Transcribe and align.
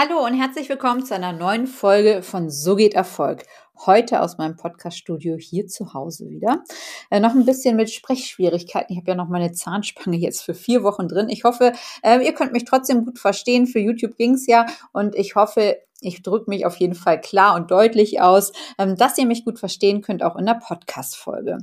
Hallo 0.00 0.24
und 0.24 0.34
herzlich 0.34 0.68
willkommen 0.68 1.04
zu 1.04 1.16
einer 1.16 1.32
neuen 1.32 1.66
Folge 1.66 2.22
von 2.22 2.50
So 2.50 2.76
geht 2.76 2.94
Erfolg. 2.94 3.42
Heute 3.84 4.22
aus 4.22 4.38
meinem 4.38 4.56
Podcast-Studio 4.56 5.34
hier 5.38 5.66
zu 5.66 5.92
Hause 5.92 6.30
wieder. 6.30 6.62
Äh, 7.10 7.18
noch 7.18 7.34
ein 7.34 7.44
bisschen 7.44 7.74
mit 7.74 7.90
Sprechschwierigkeiten. 7.90 8.92
Ich 8.92 8.98
habe 8.98 9.10
ja 9.10 9.16
noch 9.16 9.28
meine 9.28 9.50
Zahnspange 9.50 10.16
jetzt 10.16 10.42
für 10.42 10.54
vier 10.54 10.84
Wochen 10.84 11.08
drin. 11.08 11.28
Ich 11.28 11.42
hoffe, 11.42 11.72
äh, 12.04 12.24
ihr 12.24 12.32
könnt 12.32 12.52
mich 12.52 12.64
trotzdem 12.64 13.06
gut 13.06 13.18
verstehen. 13.18 13.66
Für 13.66 13.80
YouTube 13.80 14.16
ging's 14.16 14.46
ja 14.46 14.66
und 14.92 15.16
ich 15.16 15.34
hoffe, 15.34 15.78
ich 16.00 16.22
drücke 16.22 16.48
mich 16.48 16.64
auf 16.64 16.76
jeden 16.76 16.94
Fall 16.94 17.20
klar 17.20 17.56
und 17.56 17.72
deutlich 17.72 18.20
aus, 18.20 18.52
ähm, 18.78 18.94
dass 18.94 19.18
ihr 19.18 19.26
mich 19.26 19.44
gut 19.44 19.58
verstehen 19.58 20.00
könnt, 20.00 20.22
auch 20.22 20.36
in 20.36 20.46
der 20.46 20.60
Podcast-Folge. 20.64 21.58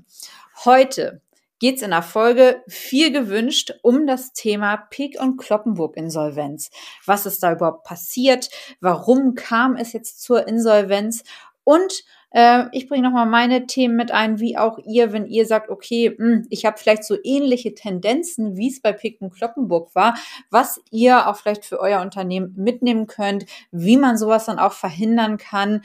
Heute 0.65 1.21
geht 1.59 1.77
es 1.77 1.81
in 1.81 1.91
der 1.91 2.01
Folge 2.01 2.63
viel 2.67 3.11
gewünscht 3.11 3.73
um 3.81 4.07
das 4.07 4.33
Thema 4.33 4.77
Pik 4.77 5.19
und 5.19 5.37
Kloppenburg 5.37 5.97
Insolvenz. 5.97 6.69
Was 7.05 7.25
ist 7.25 7.41
da 7.43 7.53
überhaupt 7.53 7.83
passiert? 7.83 8.49
Warum 8.81 9.35
kam 9.35 9.75
es 9.75 9.93
jetzt 9.93 10.21
zur 10.21 10.47
Insolvenz? 10.47 11.23
Und 11.63 12.03
äh, 12.35 12.65
ich 12.73 12.87
bringe 12.87 13.03
nochmal 13.03 13.25
meine 13.25 13.65
Themen 13.65 13.95
mit 13.95 14.11
ein, 14.11 14.39
wie 14.39 14.57
auch 14.57 14.77
ihr, 14.85 15.13
wenn 15.13 15.25
ihr 15.25 15.45
sagt, 15.45 15.69
okay, 15.69 16.15
mh, 16.17 16.25
hm, 16.25 16.47
ich 16.49 16.65
habe 16.65 16.77
vielleicht 16.77 17.05
so 17.05 17.15
ähnliche 17.23 17.73
Tendenzen, 17.73 18.57
wie 18.57 18.69
es 18.69 18.81
bei 18.81 18.91
Pick 18.91 19.21
und 19.21 19.33
Kloppenburg 19.33 19.95
war, 19.95 20.15
was 20.51 20.81
ihr 20.91 21.27
auch 21.27 21.37
vielleicht 21.37 21.63
für 21.63 21.79
euer 21.79 22.01
Unternehmen 22.01 22.53
mitnehmen 22.57 23.07
könnt, 23.07 23.45
wie 23.71 23.95
man 23.95 24.17
sowas 24.17 24.45
dann 24.45 24.59
auch 24.59 24.73
verhindern 24.73 25.37
kann. 25.37 25.81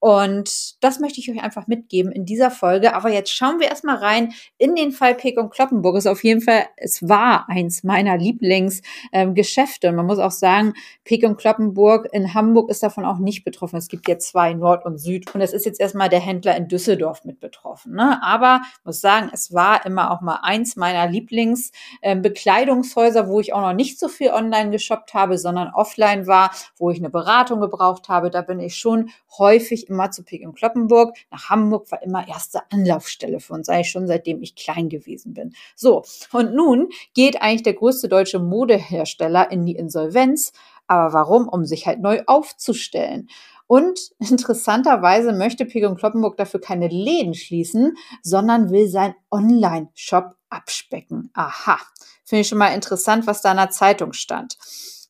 Und 0.00 0.82
das 0.82 1.00
möchte 1.00 1.20
ich 1.20 1.30
euch 1.30 1.42
einfach 1.42 1.66
mitgeben 1.66 2.12
in 2.12 2.24
dieser 2.24 2.52
Folge. 2.52 2.94
Aber 2.94 3.10
jetzt 3.10 3.34
schauen 3.34 3.58
wir 3.58 3.66
erstmal 3.68 3.96
rein 3.96 4.32
in 4.56 4.76
den 4.76 4.92
Fall 4.92 5.14
Pick 5.14 5.36
und 5.38 5.50
Kloppenburg. 5.50 5.96
Ist 5.96 6.06
auf 6.06 6.22
jeden 6.22 6.40
Fall, 6.40 6.66
es 6.76 7.08
war 7.08 7.48
eins 7.48 7.82
meiner 7.82 8.16
Lieblingsgeschäfte. 8.16 9.88
Ähm, 9.88 9.96
man 9.96 10.06
muss 10.06 10.20
auch 10.20 10.30
sagen, 10.30 10.74
Pick 11.04 11.24
und 11.24 11.36
Kloppenburg 11.36 12.08
in 12.12 12.32
Hamburg 12.32 12.70
ist 12.70 12.84
davon 12.84 13.04
auch 13.04 13.18
nicht 13.18 13.42
betroffen. 13.42 13.76
Es 13.76 13.88
gibt 13.88 14.06
jetzt 14.06 14.28
zwei, 14.28 14.54
Nord 14.54 14.84
und 14.84 14.98
Süd. 14.98 15.34
Und 15.34 15.40
es 15.40 15.52
ist 15.52 15.66
jetzt 15.66 15.80
erstmal 15.80 16.08
der 16.08 16.20
Händler 16.20 16.56
in 16.56 16.68
Düsseldorf 16.68 17.24
mit 17.24 17.40
betroffen. 17.40 17.94
Ne? 17.94 18.22
Aber 18.22 18.62
muss 18.84 19.00
sagen, 19.00 19.30
es 19.32 19.52
war 19.52 19.84
immer 19.84 20.12
auch 20.12 20.20
mal 20.20 20.38
eins 20.42 20.76
meiner 20.76 21.08
Lieblingsbekleidungshäuser, 21.08 23.20
ähm, 23.20 23.28
wo 23.28 23.40
ich 23.40 23.52
auch 23.52 23.62
noch 23.62 23.72
nicht 23.72 23.98
so 23.98 24.06
viel 24.06 24.30
online 24.30 24.70
geshoppt 24.70 25.14
habe, 25.14 25.38
sondern 25.38 25.74
offline 25.74 26.28
war, 26.28 26.52
wo 26.76 26.90
ich 26.90 26.98
eine 26.98 27.10
Beratung 27.10 27.60
gebraucht 27.60 28.08
habe. 28.08 28.30
Da 28.30 28.42
bin 28.42 28.60
ich 28.60 28.76
schon 28.76 29.10
häufig 29.38 29.87
immer 29.88 30.10
zu 30.10 30.22
Pik 30.22 30.42
in 30.42 30.54
Kloppenburg. 30.54 31.16
Nach 31.30 31.50
Hamburg 31.50 31.90
war 31.90 32.02
immer 32.02 32.26
erste 32.28 32.60
Anlaufstelle 32.70 33.40
für 33.40 33.54
uns, 33.54 33.68
eigentlich 33.68 33.90
schon 33.90 34.06
seitdem 34.06 34.42
ich 34.42 34.54
klein 34.54 34.88
gewesen 34.88 35.34
bin. 35.34 35.54
So, 35.74 36.04
und 36.32 36.54
nun 36.54 36.88
geht 37.14 37.40
eigentlich 37.42 37.62
der 37.62 37.74
größte 37.74 38.08
deutsche 38.08 38.38
Modehersteller 38.38 39.50
in 39.50 39.64
die 39.66 39.76
Insolvenz. 39.76 40.52
Aber 40.86 41.12
warum? 41.12 41.48
Um 41.48 41.64
sich 41.66 41.86
halt 41.86 42.00
neu 42.00 42.22
aufzustellen. 42.26 43.28
Und 43.66 44.12
interessanterweise 44.18 45.32
möchte 45.32 45.64
Pig 45.64 45.84
Kloppenburg 45.96 46.36
dafür 46.36 46.60
keine 46.60 46.88
Läden 46.88 47.34
schließen, 47.34 47.96
sondern 48.22 48.70
will 48.70 48.88
sein 48.88 49.14
Online-Shop 49.30 50.34
abspecken. 50.50 51.30
Aha, 51.34 51.78
finde 52.24 52.40
ich 52.40 52.48
schon 52.48 52.58
mal 52.58 52.74
interessant, 52.74 53.26
was 53.26 53.42
da 53.42 53.50
in 53.52 53.58
der 53.58 53.70
Zeitung 53.70 54.14
stand. 54.14 54.56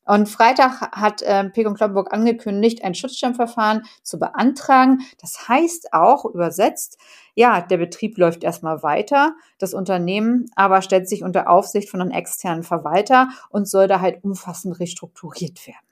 Und 0.08 0.30
Freitag 0.30 0.80
hat 0.92 1.20
äh, 1.20 1.50
Pek 1.50 1.66
und 1.66 1.74
Kloppenburg 1.74 2.14
angekündigt, 2.14 2.82
ein 2.82 2.94
Schutzschirmverfahren 2.94 3.82
zu 4.02 4.18
beantragen. 4.18 5.00
Das 5.20 5.50
heißt 5.50 5.92
auch 5.92 6.24
übersetzt, 6.24 6.96
ja, 7.34 7.60
der 7.60 7.76
Betrieb 7.76 8.16
läuft 8.16 8.42
erstmal 8.42 8.82
weiter, 8.82 9.34
das 9.58 9.74
Unternehmen 9.74 10.46
aber 10.56 10.80
stellt 10.80 11.10
sich 11.10 11.22
unter 11.22 11.50
Aufsicht 11.50 11.90
von 11.90 12.00
einem 12.00 12.10
externen 12.10 12.62
Verwalter 12.62 13.28
und 13.50 13.68
soll 13.68 13.86
da 13.86 14.00
halt 14.00 14.24
umfassend 14.24 14.80
restrukturiert 14.80 15.66
werden. 15.66 15.87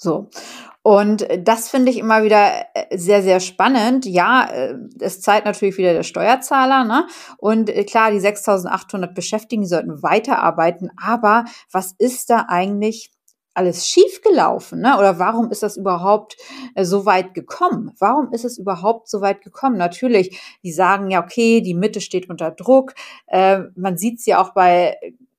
So. 0.00 0.30
Und 0.82 1.28
das 1.38 1.68
finde 1.68 1.90
ich 1.90 1.98
immer 1.98 2.22
wieder 2.22 2.64
äh, 2.72 2.96
sehr, 2.96 3.22
sehr 3.22 3.38
spannend. 3.38 4.06
Ja, 4.06 4.48
äh, 4.50 4.76
es 4.98 5.20
zahlt 5.20 5.44
natürlich 5.44 5.76
wieder 5.76 5.92
der 5.92 6.04
Steuerzahler. 6.04 6.84
Ne? 6.84 7.06
Und 7.36 7.68
äh, 7.68 7.84
klar, 7.84 8.10
die 8.10 8.20
6800 8.20 9.14
Beschäftigten 9.14 9.66
sollten 9.66 10.02
weiterarbeiten. 10.02 10.90
Aber 10.96 11.44
was 11.70 11.94
ist 11.98 12.30
da 12.30 12.46
eigentlich 12.48 13.12
alles 13.52 13.88
schiefgelaufen? 13.88 14.80
Ne? 14.80 14.96
Oder 14.96 15.18
warum 15.18 15.50
ist 15.50 15.62
das 15.62 15.76
überhaupt 15.76 16.38
so 16.80 17.04
weit 17.04 17.34
gekommen? 17.34 17.92
Warum 17.98 18.32
ist 18.32 18.46
es 18.46 18.56
überhaupt 18.56 19.10
so 19.10 19.20
weit 19.20 19.42
gekommen? 19.42 19.76
Natürlich, 19.76 20.40
die 20.64 20.72
sagen 20.72 21.10
ja, 21.10 21.22
okay, 21.22 21.60
die 21.60 21.74
Mitte 21.74 22.00
steht 22.00 22.30
unter 22.30 22.52
Druck. 22.52 22.94
Äh, 23.26 23.64
man 23.76 23.98
sieht 23.98 24.20
es 24.20 24.24
ja 24.24 24.40
auch 24.40 24.54
bei 24.54 24.96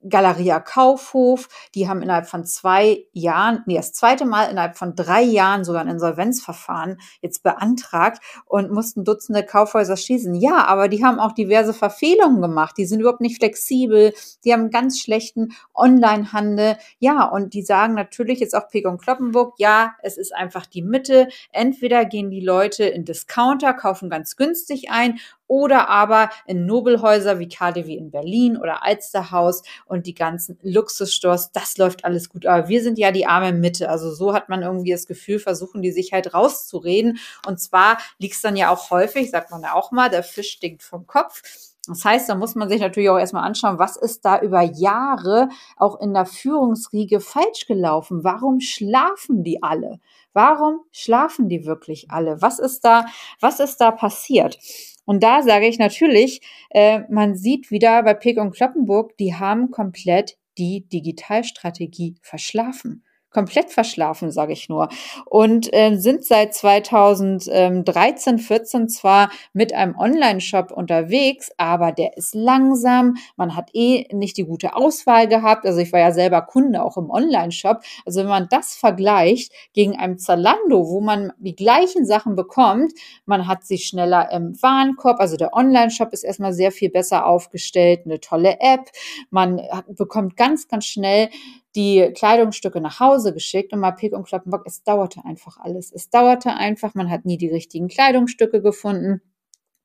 Galeria 0.08 0.60
Kaufhof, 0.60 1.48
die 1.76 1.88
haben 1.88 2.02
innerhalb 2.02 2.28
von 2.28 2.46
zwei 2.46 3.06
Jahren, 3.14 3.64
nee, 3.66 3.76
das 3.76 3.94
zweite 3.94 4.26
Mal 4.26 4.46
innerhalb 4.46 4.78
von 4.78 4.96
drei 4.96 5.22
Jahren 5.22 5.64
sogar 5.64 5.82
ein 5.82 5.88
Insolvenzverfahren 5.88 6.98
jetzt 7.22 7.44
beantragt 7.44 8.22
und 8.46 8.72
mussten 8.72 9.04
Dutzende 9.04 9.44
Kaufhäuser 9.44 9.98
schließen. 9.98 10.36
Ja, 10.36 10.66
aber 10.66 10.88
die 10.88 11.04
haben 11.04 11.20
auch 11.20 11.32
diverse 11.32 11.74
Verfehlungen 11.74 12.42
gemacht. 12.42 12.76
Die 12.78 12.86
sind 12.86 13.00
überhaupt 13.00 13.22
nicht 13.22 13.38
flexibel. 13.38 14.14
Die 14.44 14.54
haben 14.54 14.72
ganz 14.72 15.00
schlechten 15.00 15.54
Onlinehandel. 15.74 16.78
Ja, 17.00 17.26
und 17.26 17.54
die 17.54 17.64
sagen 17.64 17.94
natürlich 17.94 18.40
jetzt 18.40 18.56
auch 18.56 18.68
Peg 18.70 18.88
und 18.88 19.02
Kloppenburg, 19.02 19.56
ja, 19.58 19.96
es 20.02 20.18
ist 20.18 20.34
einfach 20.34 20.66
die 20.66 20.82
Mitte. 20.82 21.28
Entweder 21.52 22.06
gehen 22.06 22.30
die 22.30 22.42
Leute 22.42 22.86
in 22.86 23.06
Discounter, 23.06 23.74
kaufen 23.74 24.10
ganz 24.10 24.36
günstig 24.36 24.90
ein 24.92 25.20
oder 25.52 25.90
aber 25.90 26.30
in 26.46 26.66
Nobelhäuser 26.66 27.38
wie 27.40 27.50
KDW 27.50 27.94
in 27.94 28.10
Berlin 28.10 28.56
oder 28.56 28.86
Alsterhaus 28.86 29.64
und 29.86 30.08
die 30.08 30.14
ganzen 30.14 30.58
Luxusstores. 30.62 31.52
Das 31.52 31.78
läuft 31.78 32.06
alles 32.06 32.30
gut. 32.30 32.46
Aber 32.46 32.70
wir 32.70 32.82
sind 32.82 32.98
ja 32.98 33.12
die 33.12 33.26
arme 33.26 33.52
Mitte. 33.52 33.90
Also 33.90 34.14
so 34.14 34.34
hat 34.34 34.48
man 34.48 34.62
irgendwie 34.62 34.92
das 34.92 35.08
Gefühl, 35.08 35.40
versuchen 35.40 35.82
die 35.82 35.92
sich 35.92 36.14
halt 36.14 36.34
rauszureden. 36.34 37.20
Und 37.46 37.60
zwar 37.60 37.98
liegt 38.18 38.36
es 38.36 38.42
dann 38.42 38.56
ja 38.56 38.70
auch 38.70 38.92
häufig, 38.92 39.30
sagt 39.30 39.52
man 39.52 39.62
ja 39.64 39.74
auch 39.74 39.92
mal, 39.92 40.10
der 40.10 40.24
Fisch 40.24 40.52
stinkt 40.52 40.84
vom 40.84 41.06
Kopf. 41.06 41.42
Das 41.86 42.06
heißt, 42.06 42.30
da 42.30 42.36
muss 42.36 42.56
man 42.56 42.70
sich 42.70 42.80
natürlich 42.80 43.10
auch 43.10 43.18
erstmal 43.18 43.44
anschauen, 43.44 43.78
was 43.78 43.98
ist 43.98 44.24
da 44.24 44.40
über 44.40 44.62
Jahre 44.62 45.50
auch 45.76 46.00
in 46.00 46.14
der 46.14 46.26
Führungsriege 46.26 47.20
falsch 47.20 47.66
gelaufen? 47.68 48.24
Warum 48.24 48.62
schlafen 48.62 49.44
die 49.44 49.62
alle? 49.62 50.00
Warum 50.34 50.82
schlafen 50.92 51.50
die 51.50 51.66
wirklich 51.66 52.10
alle? 52.10 52.42
Was 52.42 52.60
ist 52.60 52.82
da, 52.82 53.06
was 53.40 53.60
ist 53.60 53.78
da 53.78 53.92
passiert? 53.92 54.58
Und 55.06 55.24
da 55.24 55.42
sage 55.42 55.68
ich 55.68 55.80
natürlich, 55.80 56.42
äh, 56.70 57.02
man 57.10 57.36
sieht 57.36 57.72
wieder 57.72 58.04
bei 58.04 58.14
Pick 58.14 58.38
und 58.38 58.56
Kloppenburg, 58.56 59.18
die 59.18 59.36
haben 59.36 59.72
komplett 59.72 60.38
die 60.58 60.88
Digitalstrategie 60.88 62.16
verschlafen 62.22 63.04
komplett 63.32 63.72
verschlafen, 63.72 64.32
sage 64.32 64.54
ich 64.54 64.70
nur. 64.70 64.90
Und 65.26 65.74
äh, 65.74 65.96
sind 65.96 66.26
seit 66.26 66.54
2013, 66.54 68.40
14 68.40 68.90
zwar 68.90 69.32
mit 69.54 69.74
einem 69.74 69.98
Online-Shop 69.98 70.72
unterwegs, 70.72 71.52
aber 71.58 71.92
der 71.92 72.18
ist 72.18 72.36
langsam. 72.36 73.16
Man 73.38 73.56
hat 73.56 73.70
eh 73.74 74.08
nicht 74.14 74.38
die 74.38 74.46
gute 74.46 74.76
Auswahl 74.76 75.28
gehabt. 75.28 75.66
Also 75.66 75.80
ich 75.80 75.92
war 75.94 76.00
ja 76.00 76.12
selber 76.12 76.42
Kunde 76.42 76.84
auch 76.84 76.98
im 76.98 77.10
Online-Shop. 77.10 77.80
Also 78.06 78.20
wenn 78.22 78.28
man 78.28 78.48
das 78.50 78.76
vergleicht 78.76 79.54
gegen 79.74 79.98
einem 79.98 80.18
Zalando, 80.18 80.88
wo 80.90 81.02
man 81.02 81.32
die 81.40 81.56
gleichen 81.56 82.06
Sachen 82.06 82.36
bekommt, 82.36 82.92
man 83.26 83.48
hat 83.48 83.64
sie 83.66 83.78
schneller 83.78 84.30
im 84.32 84.62
Warenkorb. 84.62 85.20
Also 85.20 85.38
der 85.38 85.54
Online-Shop 85.54 86.12
ist 86.12 86.24
erstmal 86.24 86.54
sehr 86.54 86.72
viel 86.72 86.90
besser 86.90 87.26
aufgestellt, 87.26 88.02
eine 88.06 88.20
tolle 88.20 88.60
App. 88.60 88.90
Man 89.30 89.62
bekommt 89.88 90.36
ganz, 90.36 90.68
ganz 90.68 90.86
schnell 90.86 91.30
die 91.76 92.12
Kleidungsstücke 92.16 92.82
nach 92.82 93.00
Hause 93.00 93.34
geschickt 93.34 93.74
und 93.74 93.80
mal 93.80 93.92
Pick 93.92 94.14
und 94.14 94.28
Kloppenbock. 94.28 94.64
Es 94.66 94.84
dauerte 94.84 95.24
einfach 95.26 95.58
alles. 95.58 95.92
Es 95.92 96.10
dauerte 96.10 96.54
einfach. 96.54 96.96
Man 96.96 97.10
hat 97.10 97.26
nie 97.26 97.38
die 97.38 97.50
richtigen 97.50 97.88
Kleidungsstücke 97.88 98.62
gefunden. 98.62 99.22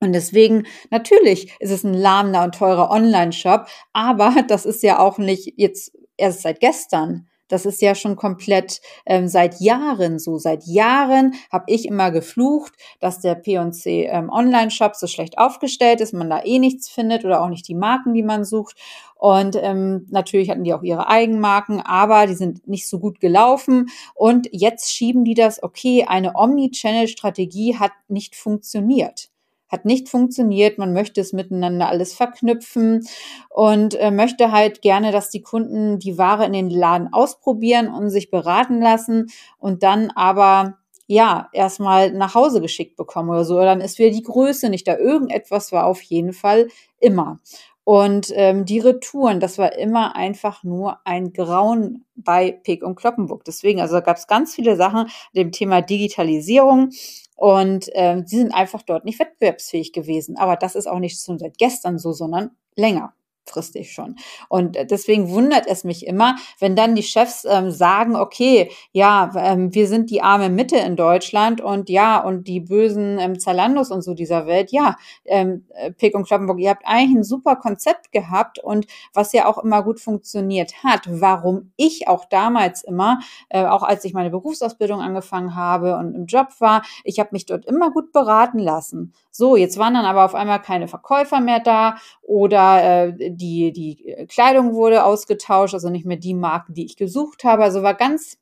Und 0.01 0.13
deswegen, 0.13 0.67
natürlich 0.91 1.55
ist 1.59 1.71
es 1.71 1.85
ein 1.85 1.95
lahmender 1.95 2.45
und 2.45 2.55
teurer 2.55 2.91
Online-Shop, 2.91 3.67
aber 3.93 4.35
das 4.49 4.67
ist 4.67 4.83
ja 4.83 4.99
auch 4.99 5.19
nicht 5.19 5.55
jetzt 5.57 5.97
erst 6.17 6.43
seit 6.43 6.61
gestern. 6.61 7.29
Das 7.49 7.67
ist 7.67 7.81
ja 7.81 7.95
schon 7.95 8.17
komplett 8.17 8.81
ähm, 9.07 9.29
seit 9.29 9.61
Jahren 9.61 10.19
so. 10.19 10.39
Seit 10.39 10.65
Jahren 10.67 11.35
habe 11.51 11.65
ich 11.69 11.87
immer 11.87 12.11
geflucht, 12.11 12.73
dass 13.01 13.21
der 13.21 13.35
P&C 13.35 14.07
ähm, 14.07 14.31
Online-Shop 14.31 14.97
so 14.97 15.07
schlecht 15.07 15.39
aufgestellt 15.39 16.01
ist, 16.01 16.13
man 16.13 16.31
da 16.31 16.43
eh 16.45 16.59
nichts 16.59 16.89
findet 16.89 17.25
oder 17.25 17.43
auch 17.43 17.49
nicht 17.49 17.69
die 17.69 17.75
Marken, 17.75 18.15
die 18.15 18.23
man 18.23 18.45
sucht. 18.45 18.77
Und 19.15 19.57
ähm, 19.57 20.07
natürlich 20.11 20.51
hatten 20.51 20.65
die 20.65 20.75
auch 20.75 20.83
ihre 20.83 21.09
Eigenmarken, 21.09 21.81
aber 21.81 22.27
die 22.27 22.35
sind 22.35 22.67
nicht 22.69 22.89
so 22.89 22.99
gut 22.99 23.21
gelaufen. 23.21 23.89
Und 24.15 24.49
jetzt 24.53 24.93
schieben 24.93 25.25
die 25.25 25.35
das, 25.35 25.63
okay, 25.63 26.05
eine 26.07 26.35
Omni-Channel-Strategie 26.35 27.77
hat 27.79 27.93
nicht 28.09 28.37
funktioniert 28.37 29.31
hat 29.69 29.85
nicht 29.85 30.09
funktioniert. 30.09 30.79
Man 30.79 30.93
möchte 30.93 31.21
es 31.21 31.33
miteinander 31.33 31.89
alles 31.89 32.15
verknüpfen 32.15 33.07
und 33.51 33.95
äh, 33.95 34.11
möchte 34.11 34.53
halt 34.53 34.83
gerne, 34.83 35.13
dass 35.13 35.31
die 35.31 35.43
Kunden 35.43 35.99
die 35.99 36.19
Ware 36.19 36.47
in 36.47 36.53
den 36.53 36.71
Laden 36.71 37.13
ausprobieren 37.13 37.89
und 37.89 38.11
sich 38.11 38.31
beraten 38.31 38.81
lassen 38.81 39.27
und 39.59 39.83
dann 39.83 40.11
aber 40.15 40.79
ja, 41.09 41.49
erstmal 41.53 42.13
nach 42.13 42.35
Hause 42.35 42.61
geschickt 42.61 42.97
bekommen 42.97 43.31
oder 43.31 43.45
so. 43.45 43.61
Dann 43.61 43.81
ist 43.81 43.99
wieder 43.99 44.11
die 44.11 44.23
Größe 44.23 44.69
nicht 44.69 44.89
da. 44.89 44.97
Irgendetwas 44.97 45.71
war 45.73 45.87
auf 45.87 46.03
jeden 46.03 46.33
Fall 46.33 46.69
immer. 46.99 47.41
Und 47.89 48.33
ähm, 48.35 48.65
die 48.65 48.81
Retouren, 48.81 49.39
das 49.39 49.59
war 49.59 49.77
immer 49.79 50.17
einfach 50.17 50.65
nur 50.65 50.99
ein 51.05 51.33
Grauen 51.33 52.05
bei 52.17 52.51
Pick 52.51 52.83
und 52.83 52.97
Kloppenburg. 52.97 53.45
Deswegen, 53.45 53.81
also 53.81 54.03
gab 54.03 54.17
es 54.17 54.27
ganz 54.27 54.57
viele 54.57 54.75
Sachen 54.75 55.09
dem 55.37 55.53
Thema 55.53 55.83
Digitalisierung. 55.83 56.91
Und 57.37 57.89
ähm, 57.93 58.25
die 58.25 58.39
sind 58.39 58.53
einfach 58.53 58.83
dort 58.83 59.05
nicht 59.05 59.21
wettbewerbsfähig 59.21 59.93
gewesen. 59.93 60.37
Aber 60.37 60.57
das 60.57 60.75
ist 60.75 60.89
auch 60.89 60.99
nicht 60.99 61.25
schon 61.25 61.39
seit 61.39 61.59
gestern 61.59 62.01
so, 62.01 62.11
sondern 62.11 62.51
länger 62.75 63.15
kurzfristig 63.47 63.93
schon. 63.93 64.17
Und 64.49 64.77
äh, 64.77 64.87
deswegen 64.87 65.31
wundert 65.31 65.67
es 65.67 65.85
mich 65.85 66.07
immer, 66.07 66.37
wenn 66.59 66.77
dann 66.77 66.95
die 66.95 67.03
Chefs 67.03 67.45
ähm, 67.49 67.71
sagen, 67.71 68.17
okay, 68.17 68.71
ja, 68.93 69.31
ähm, 69.37 69.75
wir 69.75 69.89
sind 69.89 70.11
die 70.11 70.23
arme 70.23 70.51
Mitte 70.51 70.77
in 70.77 70.97
Deutschland 70.97 71.61
und 71.61 71.89
ja, 71.89 72.19
und 72.19 72.49
die 72.49 72.61
bösen 72.61 73.19
ähm, 73.19 73.39
Zalandos 73.39 73.91
und 73.91 74.03
so 74.03 74.15
dieser 74.15 74.47
Welt, 74.47 74.73
ja, 74.73 74.97
ähm, 75.25 75.67
äh, 75.75 75.93
Pick 75.93 76.15
und 76.15 76.27
Kloppenburg, 76.27 76.59
ihr 76.59 76.71
habt 76.71 76.87
eigentlich 76.87 77.19
ein 77.19 77.25
super 77.25 77.57
Konzept 77.57 78.13
gehabt 78.13 78.59
und 78.59 78.87
was 79.13 79.33
ja 79.33 79.47
auch 79.47 79.59
immer 79.59 79.83
gut 79.83 80.01
funktioniert 80.01 80.85
hat, 80.85 81.03
warum 81.09 81.73
ich 81.77 82.09
auch 82.09 82.25
damals 82.27 82.83
immer, 82.83 83.21
äh, 83.49 83.65
auch 83.65 83.83
als 83.83 84.05
ich 84.05 84.13
meine 84.13 84.31
Berufsausbildung 84.31 85.01
angefangen 85.01 85.55
habe 85.55 85.97
und 85.97 86.15
im 86.15 86.27
Job 86.27 86.49
war, 86.59 86.83
ich 87.05 87.19
habe 87.19 87.31
mich 87.33 87.47
dort 87.47 87.65
immer 87.67 87.91
gut 87.91 88.13
beraten 88.13 88.59
lassen. 88.59 89.13
So, 89.31 89.55
jetzt 89.57 89.79
waren 89.79 89.93
dann 89.93 90.07
aber 90.07 90.25
auf 90.25 90.35
einmal 90.35 90.63
keine 90.63 90.89
Verkäufer 90.89 91.41
mehr 91.41 91.61
da 91.61 91.97
oder 92.23 93.07
äh, 93.19 93.36
die, 93.37 93.73
die 93.73 94.27
Kleidung 94.29 94.75
wurde 94.75 95.05
ausgetauscht, 95.05 95.75
also 95.75 95.91
nicht 95.91 96.07
mehr 96.07 96.17
die 96.17 96.35
Marken, 96.35 96.75
die 96.75 96.85
ich 96.85 96.97
gesucht 96.97 97.45
habe. 97.45 97.63
Also 97.63 97.83
war 97.83 97.95
ganz 97.95 98.39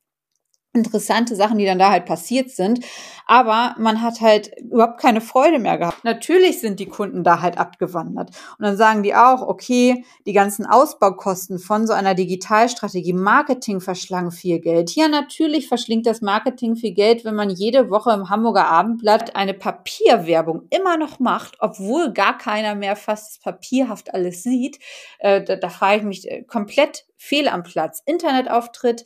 interessante 0.74 1.36
Sachen, 1.36 1.58
die 1.58 1.64
dann 1.64 1.78
da 1.78 1.90
halt 1.90 2.04
passiert 2.04 2.50
sind. 2.50 2.80
Aber 3.26 3.74
man 3.78 4.02
hat 4.02 4.20
halt 4.20 4.50
überhaupt 4.58 5.00
keine 5.00 5.20
Freude 5.20 5.58
mehr 5.58 5.78
gehabt. 5.78 6.04
Natürlich 6.04 6.60
sind 6.60 6.78
die 6.80 6.88
Kunden 6.88 7.24
da 7.24 7.40
halt 7.40 7.56
abgewandert. 7.56 8.30
Und 8.58 8.64
dann 8.66 8.76
sagen 8.76 9.02
die 9.02 9.14
auch, 9.14 9.40
okay, 9.40 10.04
die 10.26 10.32
ganzen 10.32 10.66
Ausbaukosten 10.66 11.58
von 11.58 11.86
so 11.86 11.94
einer 11.94 12.14
Digitalstrategie, 12.14 13.14
Marketing 13.14 13.80
verschlangen 13.80 14.32
viel 14.32 14.58
Geld. 14.58 14.94
Ja, 14.94 15.08
natürlich 15.08 15.68
verschlingt 15.68 16.06
das 16.06 16.20
Marketing 16.20 16.76
viel 16.76 16.92
Geld, 16.92 17.24
wenn 17.24 17.34
man 17.34 17.50
jede 17.50 17.88
Woche 17.88 18.12
im 18.12 18.28
Hamburger 18.28 18.66
Abendblatt 18.66 19.36
eine 19.36 19.54
Papierwerbung 19.54 20.62
immer 20.70 20.96
noch 20.96 21.18
macht, 21.18 21.56
obwohl 21.60 22.12
gar 22.12 22.36
keiner 22.36 22.74
mehr 22.74 22.96
fast 22.96 23.42
papierhaft 23.42 24.12
alles 24.12 24.42
sieht. 24.42 24.78
Äh, 25.20 25.42
da, 25.42 25.56
da 25.56 25.68
frage 25.68 25.98
ich 25.98 26.02
mich 26.02 26.30
äh, 26.30 26.42
komplett 26.42 27.06
fehl 27.16 27.48
am 27.48 27.62
Platz. 27.62 28.02
Internetauftritt, 28.04 29.04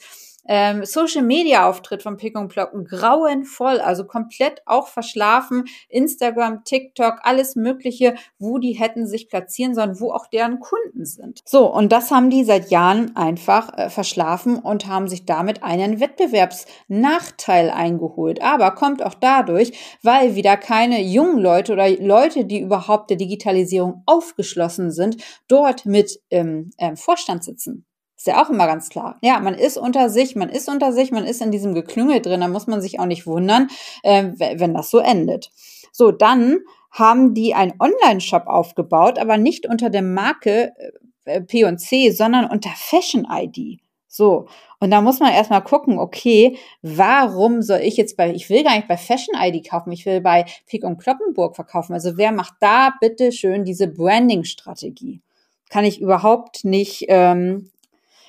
ähm, 0.49 0.85
Social 0.85 1.23
Media 1.23 1.69
Auftritt 1.69 2.03
von 2.03 2.17
Pick 2.17 2.37
und 2.37 2.49
Blocken 2.49 2.85
grauenvoll, 2.85 3.81
also 3.81 4.05
komplett 4.05 4.63
auch 4.67 4.89
verschlafen. 4.89 5.65
Instagram, 5.89 6.65
TikTok, 6.65 7.21
alles 7.23 7.55
Mögliche, 7.55 8.15
wo 8.39 8.59
die 8.59 8.73
hätten 8.73 9.07
sich 9.07 9.29
platzieren 9.29 9.75
sollen, 9.75 10.01
wo 10.01 10.11
auch 10.11 10.27
deren 10.27 10.59
Kunden 10.59 11.05
sind. 11.05 11.43
So, 11.45 11.73
und 11.73 11.93
das 11.93 12.11
haben 12.11 12.31
die 12.31 12.45
seit 12.45 12.71
Jahren 12.71 13.15
einfach 13.15 13.77
äh, 13.77 13.91
verschlafen 13.91 14.57
und 14.57 14.87
haben 14.87 15.09
sich 15.09 15.27
damit 15.27 15.63
einen 15.63 16.01
Wettbewerbsnachteil 16.01 17.71
eingeholt. 17.71 18.43
Aber 18.43 18.71
kommt 18.73 19.05
auch 19.05 19.15
dadurch, 19.15 19.73
weil 20.03 20.35
wieder 20.35 20.57
keine 20.57 21.03
jungen 21.03 21.39
Leute 21.39 21.73
oder 21.73 21.89
Leute, 21.91 22.47
die 22.47 22.61
überhaupt 22.61 23.11
der 23.11 23.19
Digitalisierung 23.19 24.03
aufgeschlossen 24.07 24.91
sind, 24.91 25.23
dort 25.47 25.85
mit 25.87 26.21
im 26.31 26.71
ähm, 26.79 26.97
Vorstand 26.97 27.45
sitzen. 27.45 27.85
Ist 28.19 28.27
ja 28.27 28.43
auch 28.43 28.51
immer 28.51 28.67
ganz 28.67 28.89
klar. 28.89 29.17
Ja, 29.23 29.39
man 29.39 29.55
ist 29.55 29.79
unter 29.79 30.11
sich, 30.11 30.35
man 30.35 30.49
ist 30.49 30.69
unter 30.69 30.93
sich, 30.93 31.13
man 31.13 31.25
ist 31.25 31.41
in 31.41 31.53
diesem 31.53 31.73
Geklüngel 31.73 32.21
drin, 32.21 32.41
da 32.41 32.49
muss 32.49 32.67
man 32.67 32.81
sich 32.81 32.99
auch 32.99 33.07
nicht 33.07 33.29
wundern, 33.29 33.69
äh, 34.03 34.33
wenn 34.37 34.75
das 34.75 34.91
so 34.91 34.99
endet. 34.99 35.53
So, 35.93 36.11
dann 36.11 36.59
haben 36.91 37.33
die 37.33 37.55
einen 37.55 37.75
Online-Shop 37.79 38.49
aufgebaut, 38.49 39.21
aber 39.21 39.39
nicht 39.39 39.69
unter 39.69 39.89
der 39.89 40.03
Marke 40.03 40.73
äh, 41.27 41.41
P&C, 41.43 42.11
sondern 42.11 42.51
unter 42.51 42.71
Fashion 42.75 43.25
ID. 43.31 43.79
So. 44.09 44.49
Und 44.81 44.91
da 44.91 45.01
muss 45.01 45.21
man 45.21 45.33
erstmal 45.33 45.63
gucken, 45.63 46.01
okay, 46.01 46.59
warum 46.83 47.63
soll 47.63 47.81
ich 47.81 47.97
jetzt 47.97 48.17
bei, 48.17 48.33
ich 48.33 48.51
will 48.51 48.65
gar 48.65 48.75
nicht 48.75 48.89
bei 48.89 48.97
Fashion 48.97 49.37
ID 49.41 49.69
kaufen, 49.69 49.93
ich 49.93 50.05
will 50.07 50.21
bei 50.21 50.45
Pick 50.67 50.83
und 50.83 50.99
Kloppenburg 50.99 51.55
verkaufen. 51.55 51.93
Also 51.93 52.17
wer 52.17 52.33
macht 52.33 52.55
da 52.59 52.95
bitte 53.01 53.31
schön 53.31 53.65
diese 53.65 53.87
Branding-Strategie? 53.87 55.21
Kann 55.71 55.85
ich 55.85 56.01
überhaupt 56.01 56.65
nicht 56.65 57.05
ähm, 57.09 57.71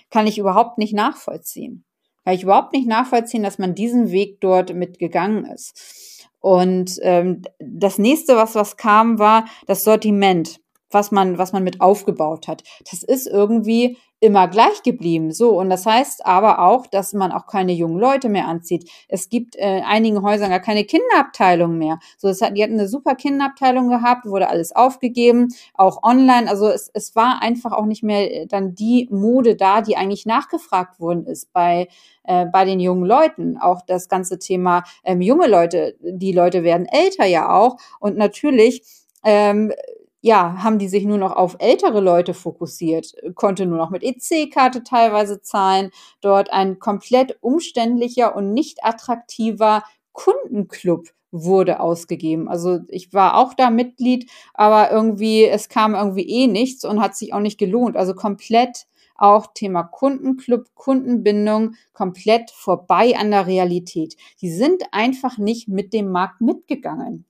kann 0.09 0.27
ich 0.27 0.37
überhaupt 0.37 0.77
nicht 0.77 0.93
nachvollziehen. 0.93 1.85
Kann 2.23 2.33
ich 2.33 2.43
überhaupt 2.43 2.73
nicht 2.73 2.87
nachvollziehen, 2.87 3.43
dass 3.43 3.59
man 3.59 3.75
diesen 3.75 4.11
Weg 4.11 4.39
dort 4.41 4.73
mitgegangen 4.73 5.45
ist. 5.45 6.27
Und 6.39 6.97
ähm, 7.01 7.41
das 7.59 7.97
nächste, 7.97 8.35
was 8.35 8.55
was 8.55 8.77
kam, 8.77 9.19
war 9.19 9.45
das 9.67 9.83
Sortiment, 9.83 10.59
was 10.91 11.11
man 11.11 11.37
was 11.37 11.53
man 11.53 11.63
mit 11.63 11.81
aufgebaut 11.81 12.47
hat. 12.47 12.63
Das 12.89 13.03
ist 13.03 13.27
irgendwie 13.27 13.97
immer 14.21 14.47
gleich 14.47 14.83
geblieben. 14.83 15.31
So, 15.31 15.57
und 15.57 15.69
das 15.69 15.85
heißt 15.85 16.25
aber 16.25 16.59
auch, 16.59 16.87
dass 16.87 17.13
man 17.13 17.31
auch 17.31 17.47
keine 17.47 17.71
jungen 17.71 17.99
Leute 17.99 18.27
mehr 18.27 18.47
anzieht. 18.47 18.89
Es 19.07 19.29
gibt 19.29 19.55
äh, 19.55 19.81
einigen 19.85 20.21
Häusern 20.23 20.49
gar 20.49 20.59
keine 20.59 20.83
Kinderabteilung 20.83 21.77
mehr. 21.77 21.99
So, 22.17 22.27
es 22.27 22.41
hat, 22.41 22.57
die 22.57 22.63
hatten 22.63 22.73
eine 22.73 22.89
super 22.89 23.15
Kinderabteilung 23.15 23.89
gehabt, 23.89 24.25
wurde 24.25 24.49
alles 24.49 24.75
aufgegeben, 24.75 25.49
auch 25.73 26.03
online. 26.03 26.49
Also 26.49 26.67
es, 26.67 26.91
es 26.93 27.15
war 27.15 27.41
einfach 27.41 27.71
auch 27.71 27.85
nicht 27.85 28.03
mehr 28.03 28.45
dann 28.45 28.75
die 28.75 29.07
Mode 29.09 29.55
da, 29.55 29.81
die 29.81 29.95
eigentlich 29.95 30.25
nachgefragt 30.25 30.99
worden 30.99 31.25
ist 31.25 31.53
bei 31.53 31.87
äh, 32.23 32.45
bei 32.45 32.65
den 32.65 32.81
jungen 32.81 33.05
Leuten. 33.05 33.57
Auch 33.57 33.81
das 33.87 34.09
ganze 34.09 34.37
Thema 34.37 34.83
ähm, 35.05 35.21
junge 35.21 35.47
Leute, 35.47 35.95
die 36.01 36.33
Leute 36.33 36.63
werden 36.63 36.87
älter 36.87 37.25
ja 37.25 37.53
auch. 37.55 37.77
Und 37.99 38.17
natürlich 38.17 38.83
ähm, 39.23 39.71
ja, 40.21 40.61
haben 40.63 40.79
die 40.79 40.89
sich 40.89 41.05
nur 41.05 41.17
noch 41.17 41.31
auf 41.35 41.55
ältere 41.59 42.01
Leute 42.01 42.33
fokussiert, 42.33 43.13
konnte 43.35 43.65
nur 43.65 43.77
noch 43.77 43.89
mit 43.89 44.03
EC-Karte 44.03 44.83
teilweise 44.83 45.41
zahlen, 45.41 45.91
dort 46.21 46.51
ein 46.51 46.79
komplett 46.79 47.37
umständlicher 47.41 48.35
und 48.35 48.53
nicht 48.53 48.83
attraktiver 48.83 49.83
Kundenclub 50.11 51.07
wurde 51.31 51.79
ausgegeben. 51.79 52.49
Also 52.49 52.79
ich 52.87 53.13
war 53.13 53.37
auch 53.37 53.53
da 53.53 53.69
Mitglied, 53.69 54.29
aber 54.53 54.91
irgendwie, 54.91 55.45
es 55.45 55.69
kam 55.69 55.95
irgendwie 55.95 56.27
eh 56.27 56.47
nichts 56.47 56.83
und 56.85 57.01
hat 57.01 57.15
sich 57.15 57.33
auch 57.33 57.39
nicht 57.39 57.57
gelohnt. 57.57 57.95
Also 57.95 58.13
komplett 58.13 58.87
auch 59.15 59.47
Thema 59.53 59.83
Kundenclub, 59.83 60.65
Kundenbindung 60.75 61.75
komplett 61.93 62.51
vorbei 62.51 63.15
an 63.17 63.31
der 63.31 63.47
Realität. 63.47 64.15
Die 64.41 64.51
sind 64.51 64.83
einfach 64.91 65.37
nicht 65.37 65.67
mit 65.67 65.93
dem 65.93 66.09
Markt 66.09 66.41
mitgegangen. 66.41 67.25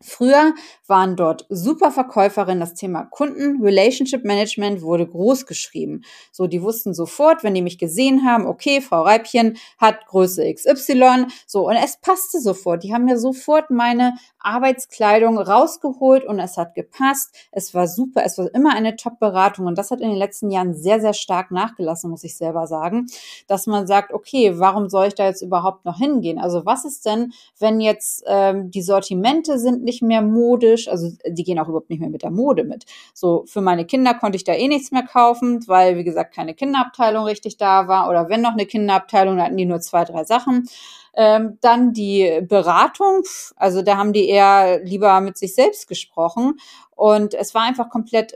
Früher 0.00 0.54
waren 0.86 1.16
dort 1.16 1.44
super 1.48 1.90
Verkäuferinnen. 1.90 2.60
Das 2.60 2.74
Thema 2.74 3.04
Kunden, 3.04 3.60
Relationship 3.60 4.24
Management 4.24 4.80
wurde 4.80 5.08
groß 5.08 5.44
geschrieben. 5.44 6.02
So, 6.30 6.46
die 6.46 6.62
wussten 6.62 6.94
sofort, 6.94 7.42
wenn 7.42 7.54
die 7.54 7.62
mich 7.62 7.78
gesehen 7.78 8.24
haben, 8.24 8.46
okay, 8.46 8.80
Frau 8.80 9.02
Reibchen 9.02 9.58
hat 9.76 10.06
Größe 10.06 10.52
XY. 10.54 11.26
So, 11.46 11.68
und 11.68 11.74
es 11.74 11.96
passte 11.96 12.40
sofort. 12.40 12.84
Die 12.84 12.94
haben 12.94 13.06
mir 13.06 13.18
sofort 13.18 13.70
meine 13.70 14.14
Arbeitskleidung 14.38 15.36
rausgeholt 15.36 16.24
und 16.24 16.38
es 16.38 16.56
hat 16.56 16.76
gepasst. 16.76 17.34
Es 17.50 17.74
war 17.74 17.88
super. 17.88 18.22
Es 18.24 18.38
war 18.38 18.54
immer 18.54 18.74
eine 18.74 18.94
Top-Beratung. 18.94 19.66
Und 19.66 19.76
das 19.78 19.90
hat 19.90 20.00
in 20.00 20.10
den 20.10 20.18
letzten 20.18 20.52
Jahren 20.52 20.74
sehr, 20.74 21.00
sehr 21.00 21.12
stark 21.12 21.50
nachgelassen, 21.50 22.08
muss 22.08 22.22
ich 22.22 22.36
selber 22.36 22.68
sagen, 22.68 23.06
dass 23.48 23.66
man 23.66 23.88
sagt, 23.88 24.12
okay, 24.12 24.60
warum 24.60 24.88
soll 24.88 25.08
ich 25.08 25.14
da 25.16 25.26
jetzt 25.26 25.42
überhaupt 25.42 25.84
noch 25.84 25.98
hingehen? 25.98 26.38
Also, 26.38 26.64
was 26.64 26.84
ist 26.84 27.04
denn, 27.04 27.32
wenn 27.58 27.80
jetzt 27.80 28.22
ähm, 28.28 28.70
die 28.70 28.82
Sortimente 28.82 29.58
sind 29.58 29.87
nicht 29.88 30.02
mehr 30.02 30.20
modisch, 30.22 30.86
also 30.88 31.10
die 31.26 31.44
gehen 31.44 31.58
auch 31.58 31.68
überhaupt 31.68 31.88
nicht 31.88 32.00
mehr 32.00 32.10
mit 32.10 32.22
der 32.22 32.30
Mode 32.30 32.64
mit. 32.64 32.84
So, 33.14 33.44
für 33.46 33.62
meine 33.62 33.86
Kinder 33.86 34.14
konnte 34.14 34.36
ich 34.36 34.44
da 34.44 34.52
eh 34.52 34.68
nichts 34.68 34.92
mehr 34.92 35.02
kaufen, 35.02 35.66
weil, 35.66 35.96
wie 35.96 36.04
gesagt, 36.04 36.34
keine 36.34 36.54
Kinderabteilung 36.54 37.24
richtig 37.24 37.56
da 37.56 37.88
war 37.88 38.08
oder 38.10 38.28
wenn 38.28 38.42
noch 38.42 38.52
eine 38.52 38.66
Kinderabteilung, 38.66 39.38
da 39.38 39.44
hatten 39.44 39.56
die 39.56 39.64
nur 39.64 39.80
zwei, 39.80 40.04
drei 40.04 40.24
Sachen. 40.24 40.68
Ähm, 41.14 41.58
dann 41.62 41.92
die 41.94 42.42
Beratung, 42.46 43.22
also 43.56 43.82
da 43.82 43.96
haben 43.96 44.12
die 44.12 44.28
eher 44.28 44.84
lieber 44.84 45.20
mit 45.20 45.36
sich 45.38 45.54
selbst 45.54 45.88
gesprochen 45.88 46.60
und 46.94 47.34
es 47.34 47.54
war 47.54 47.62
einfach 47.62 47.88
komplett 47.88 48.34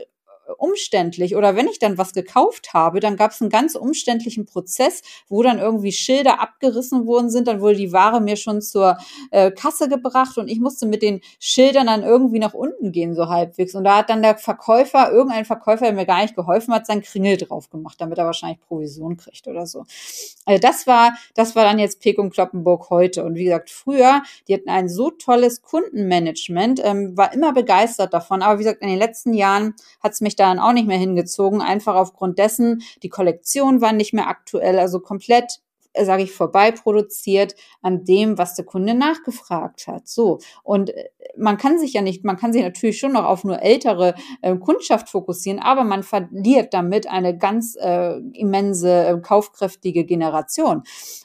umständlich. 0.57 1.35
Oder 1.35 1.55
wenn 1.55 1.67
ich 1.67 1.79
dann 1.79 1.97
was 1.97 2.13
gekauft 2.13 2.73
habe, 2.73 2.99
dann 2.99 3.17
gab 3.17 3.31
es 3.31 3.41
einen 3.41 3.49
ganz 3.49 3.75
umständlichen 3.75 4.45
Prozess, 4.45 5.01
wo 5.27 5.43
dann 5.43 5.59
irgendwie 5.59 5.91
Schilder 5.91 6.39
abgerissen 6.39 7.05
worden 7.05 7.29
sind. 7.29 7.47
Dann 7.47 7.61
wurde 7.61 7.75
die 7.75 7.93
Ware 7.93 8.21
mir 8.21 8.35
schon 8.35 8.61
zur 8.61 8.97
äh, 9.31 9.51
Kasse 9.51 9.89
gebracht 9.89 10.37
und 10.37 10.47
ich 10.47 10.59
musste 10.59 10.85
mit 10.85 11.01
den 11.01 11.21
Schildern 11.39 11.87
dann 11.87 12.03
irgendwie 12.03 12.39
nach 12.39 12.53
unten 12.53 12.91
gehen, 12.91 13.15
so 13.15 13.29
halbwegs. 13.29 13.75
Und 13.75 13.83
da 13.83 13.97
hat 13.97 14.09
dann 14.09 14.21
der 14.21 14.37
Verkäufer, 14.37 15.11
irgendein 15.11 15.45
Verkäufer, 15.45 15.85
der 15.85 15.93
mir 15.93 16.05
gar 16.05 16.21
nicht 16.21 16.35
geholfen 16.35 16.73
hat, 16.73 16.85
sein 16.85 17.01
Kringel 17.01 17.37
drauf 17.37 17.69
gemacht, 17.69 17.99
damit 17.99 18.17
er 18.17 18.25
wahrscheinlich 18.25 18.59
Provision 18.61 19.17
kriegt 19.17 19.47
oder 19.47 19.65
so. 19.65 19.85
Also 20.45 20.59
das 20.59 20.87
war, 20.87 21.13
das 21.35 21.55
war 21.55 21.63
dann 21.63 21.79
jetzt 21.79 22.01
Pek 22.01 22.19
und 22.19 22.33
Kloppenburg 22.33 22.89
heute. 22.89 23.23
Und 23.23 23.35
wie 23.35 23.45
gesagt, 23.45 23.69
früher, 23.69 24.23
die 24.47 24.53
hatten 24.53 24.69
ein 24.69 24.89
so 24.89 25.09
tolles 25.09 25.61
Kundenmanagement, 25.61 26.81
ähm, 26.83 27.15
war 27.17 27.33
immer 27.33 27.53
begeistert 27.53 28.13
davon. 28.13 28.41
Aber 28.41 28.59
wie 28.59 28.63
gesagt, 28.63 28.81
in 28.81 28.89
den 28.89 28.97
letzten 28.97 29.33
Jahren 29.33 29.75
hat 30.01 30.13
es 30.13 30.21
mich 30.21 30.35
da 30.35 30.42
dann 30.47 30.59
auch 30.59 30.73
nicht 30.73 30.87
mehr 30.87 30.97
hingezogen, 30.97 31.61
einfach 31.61 31.95
aufgrund 31.95 32.39
dessen, 32.39 32.81
die 33.01 33.09
Kollektion 33.09 33.81
war 33.81 33.93
nicht 33.93 34.13
mehr 34.13 34.27
aktuell, 34.27 34.79
also 34.79 34.99
komplett 34.99 35.59
äh, 35.93 36.05
sage 36.05 36.23
ich, 36.23 36.31
vorbei 36.31 36.71
produziert 36.71 37.55
an 37.81 38.03
dem, 38.03 38.37
was 38.39 38.55
der 38.55 38.65
Kunde 38.65 38.95
nachgefragt 38.95 39.87
hat. 39.87 40.07
So. 40.07 40.39
Und 40.63 40.89
äh, 40.89 41.09
man 41.37 41.57
kann 41.57 41.79
sich 41.79 41.93
ja 41.93 42.01
nicht, 42.01 42.23
man 42.23 42.37
kann 42.37 42.51
sich 42.51 42.63
natürlich 42.63 42.99
schon 42.99 43.13
noch 43.13 43.25
auf 43.25 43.43
nur 43.43 43.61
ältere 43.61 44.15
äh, 44.41 44.55
Kundschaft 44.55 45.09
fokussieren, 45.09 45.59
aber 45.59 45.83
man 45.83 46.03
verliert 46.03 46.73
damit 46.73 47.07
eine 47.07 47.37
ganz 47.37 47.75
äh, 47.79 48.17
immense, 48.33 49.05
äh, 49.05 49.19
kaufkräftige 49.21 50.03
Generation. 50.03 50.83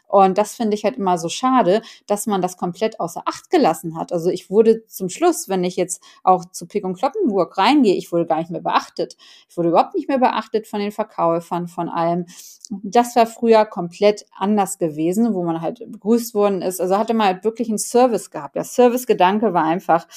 Und 0.09 0.39
das 0.39 0.55
finde 0.57 0.75
ich 0.75 0.85
halt 0.85 0.97
immer 0.97 1.19
so 1.19 1.29
schade, 1.29 1.83
dass 2.07 2.27
man 2.27 2.41
das 2.41 2.57
komplett 2.57 2.99
außer 2.99 3.23
Acht 3.27 3.51
gelassen 3.51 3.97
hat. 3.97 4.11
Also 4.11 4.31
ich 4.31 4.51
wurde 4.51 4.87
zum 4.87 5.11
Schluss, 5.11 5.49
wenn 5.49 5.65
ich 5.65 5.77
jetzt 5.77 6.03
auch 6.25 6.47
zu 6.47 6.67
Pick 6.67 6.85
und 6.85 6.97
Kloppenburg 6.97 7.57
reingehe, 7.59 7.95
ich 7.95 8.11
wurde 8.11 8.27
gar 8.27 8.39
nicht 8.39 8.51
mehr 8.51 8.63
beachtet. 8.63 9.17
Ich 9.49 9.57
wurde 9.57 9.69
überhaupt 9.69 9.95
nicht 9.95 10.09
mehr 10.09 10.19
beachtet 10.19 10.67
von 10.67 10.81
den 10.81 10.93
Verkäufern, 10.93 11.69
von 11.69 11.91
allem. 11.91 12.25
Das 12.71 13.17
war 13.17 13.27
früher 13.27 13.67
komplett 13.67 14.25
anders 14.37 14.79
gewesen, 14.79 15.35
wo 15.35 15.45
man 15.45 15.61
halt 15.61 15.81
begrüßt 15.87 16.35
worden 16.35 16.63
ist. 16.63 16.81
Also 16.81 16.97
hatte 16.97 17.15
man 17.15 17.27
halt 17.27 17.45
wirklich 17.45 17.69
einen 17.69 17.79
Service 17.79 18.31
gehabt. 18.31 18.57
Der 18.57 18.65
Servicegedanke 18.65 19.53
war 19.53 19.65
einfach, 19.65 20.09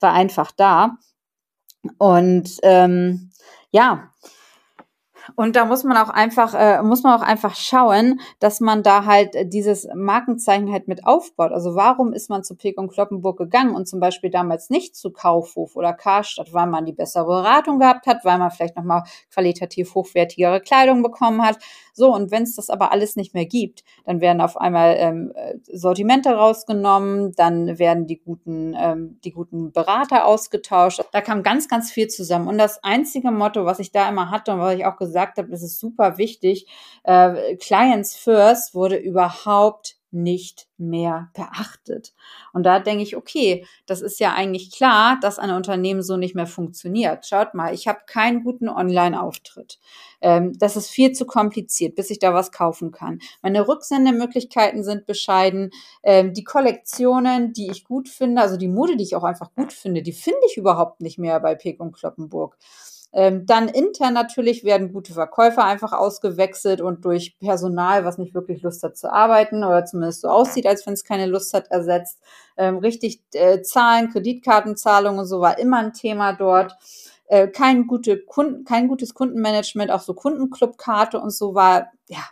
war 0.00 0.12
einfach 0.12 0.52
da. 0.52 0.98
Und 1.96 2.58
ähm, 2.62 3.30
ja, 3.70 4.12
und 5.36 5.56
da 5.56 5.64
muss 5.64 5.84
man 5.84 5.96
auch 5.96 6.08
einfach, 6.08 6.54
äh, 6.54 6.82
muss 6.82 7.02
man 7.02 7.18
auch 7.18 7.24
einfach 7.24 7.54
schauen, 7.54 8.20
dass 8.40 8.60
man 8.60 8.82
da 8.82 9.04
halt 9.04 9.34
dieses 9.52 9.88
Markenzeichen 9.94 10.72
halt 10.72 10.88
mit 10.88 11.06
aufbaut. 11.06 11.52
Also 11.52 11.74
warum 11.74 12.12
ist 12.12 12.30
man 12.30 12.44
zu 12.44 12.56
Pek 12.56 12.78
und 12.78 12.92
Kloppenburg 12.92 13.38
gegangen 13.38 13.74
und 13.74 13.86
zum 13.86 14.00
Beispiel 14.00 14.30
damals 14.30 14.70
nicht 14.70 14.96
zu 14.96 15.10
Kaufhof 15.10 15.76
oder 15.76 15.92
Karstadt, 15.92 16.52
weil 16.52 16.66
man 16.66 16.84
die 16.84 16.92
bessere 16.92 17.26
Beratung 17.26 17.78
gehabt 17.78 18.06
hat, 18.06 18.24
weil 18.24 18.38
man 18.38 18.50
vielleicht 18.50 18.76
nochmal 18.76 19.04
qualitativ 19.32 19.94
hochwertigere 19.94 20.60
Kleidung 20.60 21.02
bekommen 21.02 21.44
hat. 21.44 21.58
So, 21.92 22.14
und 22.14 22.30
wenn 22.30 22.44
es 22.44 22.54
das 22.54 22.70
aber 22.70 22.92
alles 22.92 23.16
nicht 23.16 23.34
mehr 23.34 23.46
gibt, 23.46 23.82
dann 24.04 24.20
werden 24.20 24.40
auf 24.40 24.56
einmal 24.56 24.94
ähm, 24.98 25.32
Sortimente 25.64 26.30
rausgenommen, 26.30 27.32
dann 27.34 27.78
werden 27.78 28.06
die 28.06 28.20
guten, 28.20 28.74
ähm, 28.78 29.18
die 29.24 29.32
guten 29.32 29.72
Berater 29.72 30.24
ausgetauscht. 30.24 31.02
Da 31.10 31.20
kam 31.20 31.42
ganz, 31.42 31.68
ganz 31.68 31.90
viel 31.90 32.06
zusammen. 32.06 32.46
Und 32.46 32.58
das 32.58 32.82
einzige 32.84 33.32
Motto, 33.32 33.64
was 33.64 33.80
ich 33.80 33.90
da 33.90 34.08
immer 34.08 34.30
hatte 34.30 34.52
und 34.52 34.60
was 34.60 34.74
ich 34.74 34.86
auch 34.86 34.96
gesagt 34.96 35.17
gesagt 35.18 35.38
habe, 35.38 35.50
das 35.50 35.62
ist 35.62 35.80
super 35.80 36.16
wichtig. 36.16 36.66
Äh, 37.02 37.56
Clients 37.56 38.14
First 38.14 38.74
wurde 38.74 38.96
überhaupt 38.96 39.96
nicht 40.10 40.68
mehr 40.78 41.28
beachtet. 41.34 42.14
Und 42.54 42.62
da 42.62 42.80
denke 42.80 43.02
ich, 43.02 43.14
okay, 43.14 43.66
das 43.84 44.00
ist 44.00 44.20
ja 44.20 44.32
eigentlich 44.32 44.72
klar, 44.72 45.18
dass 45.20 45.38
ein 45.38 45.50
Unternehmen 45.50 46.02
so 46.02 46.16
nicht 46.16 46.34
mehr 46.34 46.46
funktioniert. 46.46 47.26
Schaut 47.26 47.52
mal, 47.52 47.74
ich 47.74 47.88
habe 47.88 48.00
keinen 48.06 48.42
guten 48.42 48.70
Online-Auftritt. 48.70 49.78
Ähm, 50.22 50.54
das 50.58 50.76
ist 50.76 50.88
viel 50.88 51.12
zu 51.12 51.26
kompliziert, 51.26 51.94
bis 51.94 52.08
ich 52.08 52.18
da 52.20 52.32
was 52.32 52.52
kaufen 52.52 52.90
kann. 52.90 53.18
Meine 53.42 53.68
Rücksendemöglichkeiten 53.68 54.82
sind 54.82 55.04
bescheiden. 55.04 55.72
Ähm, 56.02 56.32
die 56.32 56.44
Kollektionen, 56.44 57.52
die 57.52 57.70
ich 57.70 57.84
gut 57.84 58.08
finde, 58.08 58.40
also 58.40 58.56
die 58.56 58.68
Mode, 58.68 58.96
die 58.96 59.04
ich 59.04 59.14
auch 59.14 59.24
einfach 59.24 59.52
gut 59.54 59.74
finde, 59.74 60.02
die 60.02 60.12
finde 60.12 60.40
ich 60.48 60.56
überhaupt 60.56 61.02
nicht 61.02 61.18
mehr 61.18 61.38
bei 61.40 61.54
Peek 61.54 61.80
und 61.80 61.92
Kloppenburg. 61.92 62.56
Ähm, 63.12 63.46
dann 63.46 63.68
intern 63.68 64.12
natürlich 64.12 64.64
werden 64.64 64.92
gute 64.92 65.14
Verkäufer 65.14 65.64
einfach 65.64 65.92
ausgewechselt 65.92 66.80
und 66.80 67.04
durch 67.04 67.38
Personal, 67.38 68.04
was 68.04 68.18
nicht 68.18 68.34
wirklich 68.34 68.62
Lust 68.62 68.82
hat 68.82 68.98
zu 68.98 69.10
arbeiten 69.10 69.64
oder 69.64 69.84
zumindest 69.86 70.20
so 70.20 70.28
aussieht, 70.28 70.66
als 70.66 70.86
wenn 70.86 70.92
es 70.92 71.04
keine 71.04 71.26
Lust 71.26 71.54
hat, 71.54 71.70
ersetzt. 71.70 72.18
Ähm, 72.58 72.78
richtig 72.78 73.22
äh, 73.32 73.62
Zahlen, 73.62 74.10
Kreditkartenzahlungen 74.10 75.20
und 75.20 75.26
so 75.26 75.40
war 75.40 75.58
immer 75.58 75.78
ein 75.78 75.94
Thema 75.94 76.34
dort. 76.34 76.76
Äh, 77.28 77.48
kein, 77.48 77.86
gute 77.86 78.18
Kunden, 78.18 78.64
kein 78.64 78.88
gutes 78.88 79.14
Kundenmanagement, 79.14 79.90
auch 79.90 80.00
so 80.00 80.14
Kundenclubkarte 80.14 81.18
und 81.20 81.30
so 81.30 81.54
war, 81.54 81.88
ja, 82.08 82.24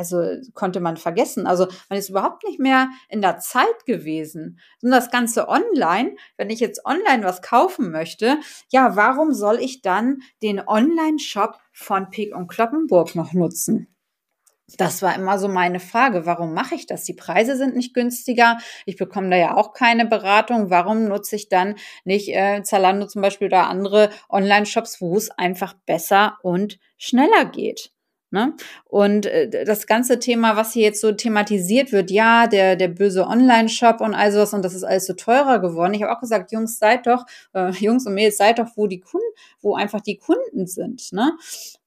also 0.00 0.22
konnte 0.54 0.80
man 0.80 0.96
vergessen. 0.96 1.46
Also 1.46 1.68
man 1.90 1.98
ist 1.98 2.08
überhaupt 2.08 2.42
nicht 2.44 2.58
mehr 2.58 2.88
in 3.10 3.20
der 3.20 3.38
Zeit 3.38 3.84
gewesen. 3.84 4.58
Und 4.82 4.90
das 4.90 5.10
Ganze 5.10 5.46
online, 5.46 6.16
wenn 6.38 6.48
ich 6.48 6.58
jetzt 6.58 6.86
online 6.86 7.22
was 7.22 7.42
kaufen 7.42 7.90
möchte, 7.90 8.38
ja, 8.70 8.96
warum 8.96 9.34
soll 9.34 9.58
ich 9.58 9.82
dann 9.82 10.22
den 10.42 10.66
Online-Shop 10.66 11.58
von 11.72 12.08
Pick 12.08 12.34
und 12.34 12.48
Kloppenburg 12.48 13.14
noch 13.14 13.34
nutzen? 13.34 13.94
Das 14.78 15.02
war 15.02 15.14
immer 15.16 15.38
so 15.38 15.48
meine 15.48 15.80
Frage. 15.80 16.24
Warum 16.24 16.54
mache 16.54 16.76
ich 16.76 16.86
das? 16.86 17.04
Die 17.04 17.12
Preise 17.12 17.56
sind 17.56 17.76
nicht 17.76 17.92
günstiger. 17.92 18.56
Ich 18.86 18.96
bekomme 18.96 19.28
da 19.28 19.36
ja 19.36 19.56
auch 19.56 19.74
keine 19.74 20.06
Beratung. 20.06 20.70
Warum 20.70 21.08
nutze 21.08 21.36
ich 21.36 21.50
dann 21.50 21.74
nicht 22.04 22.28
äh, 22.28 22.62
Zalando 22.62 23.06
zum 23.06 23.20
Beispiel 23.20 23.48
oder 23.48 23.68
andere 23.68 24.08
Online-Shops, 24.30 25.02
wo 25.02 25.16
es 25.16 25.30
einfach 25.30 25.74
besser 25.84 26.38
und 26.42 26.78
schneller 26.96 27.44
geht? 27.44 27.92
Ne? 28.30 28.54
Und 28.84 29.26
äh, 29.26 29.64
das 29.64 29.86
ganze 29.86 30.20
Thema, 30.20 30.56
was 30.56 30.72
hier 30.72 30.84
jetzt 30.84 31.00
so 31.00 31.10
thematisiert 31.10 31.90
wird, 31.90 32.10
ja, 32.10 32.46
der, 32.46 32.76
der 32.76 32.88
böse 32.88 33.26
Online-Shop 33.26 34.00
und 34.00 34.14
all 34.14 34.30
sowas 34.30 34.54
und 34.54 34.64
das 34.64 34.74
ist 34.74 34.84
alles 34.84 35.06
so 35.06 35.14
teurer 35.14 35.58
geworden. 35.58 35.94
Ich 35.94 36.02
habe 36.02 36.16
auch 36.16 36.20
gesagt, 36.20 36.52
Jungs, 36.52 36.78
seid 36.78 37.06
doch, 37.06 37.26
äh, 37.54 37.70
Jungs 37.80 38.06
und 38.06 38.14
Mädels, 38.14 38.36
seid 38.36 38.58
doch, 38.60 38.68
wo 38.76 38.86
die 38.86 39.00
Kunden, 39.00 39.26
wo 39.60 39.74
einfach 39.74 40.00
die 40.00 40.16
Kunden 40.16 40.66
sind. 40.66 41.12
Ne? 41.12 41.32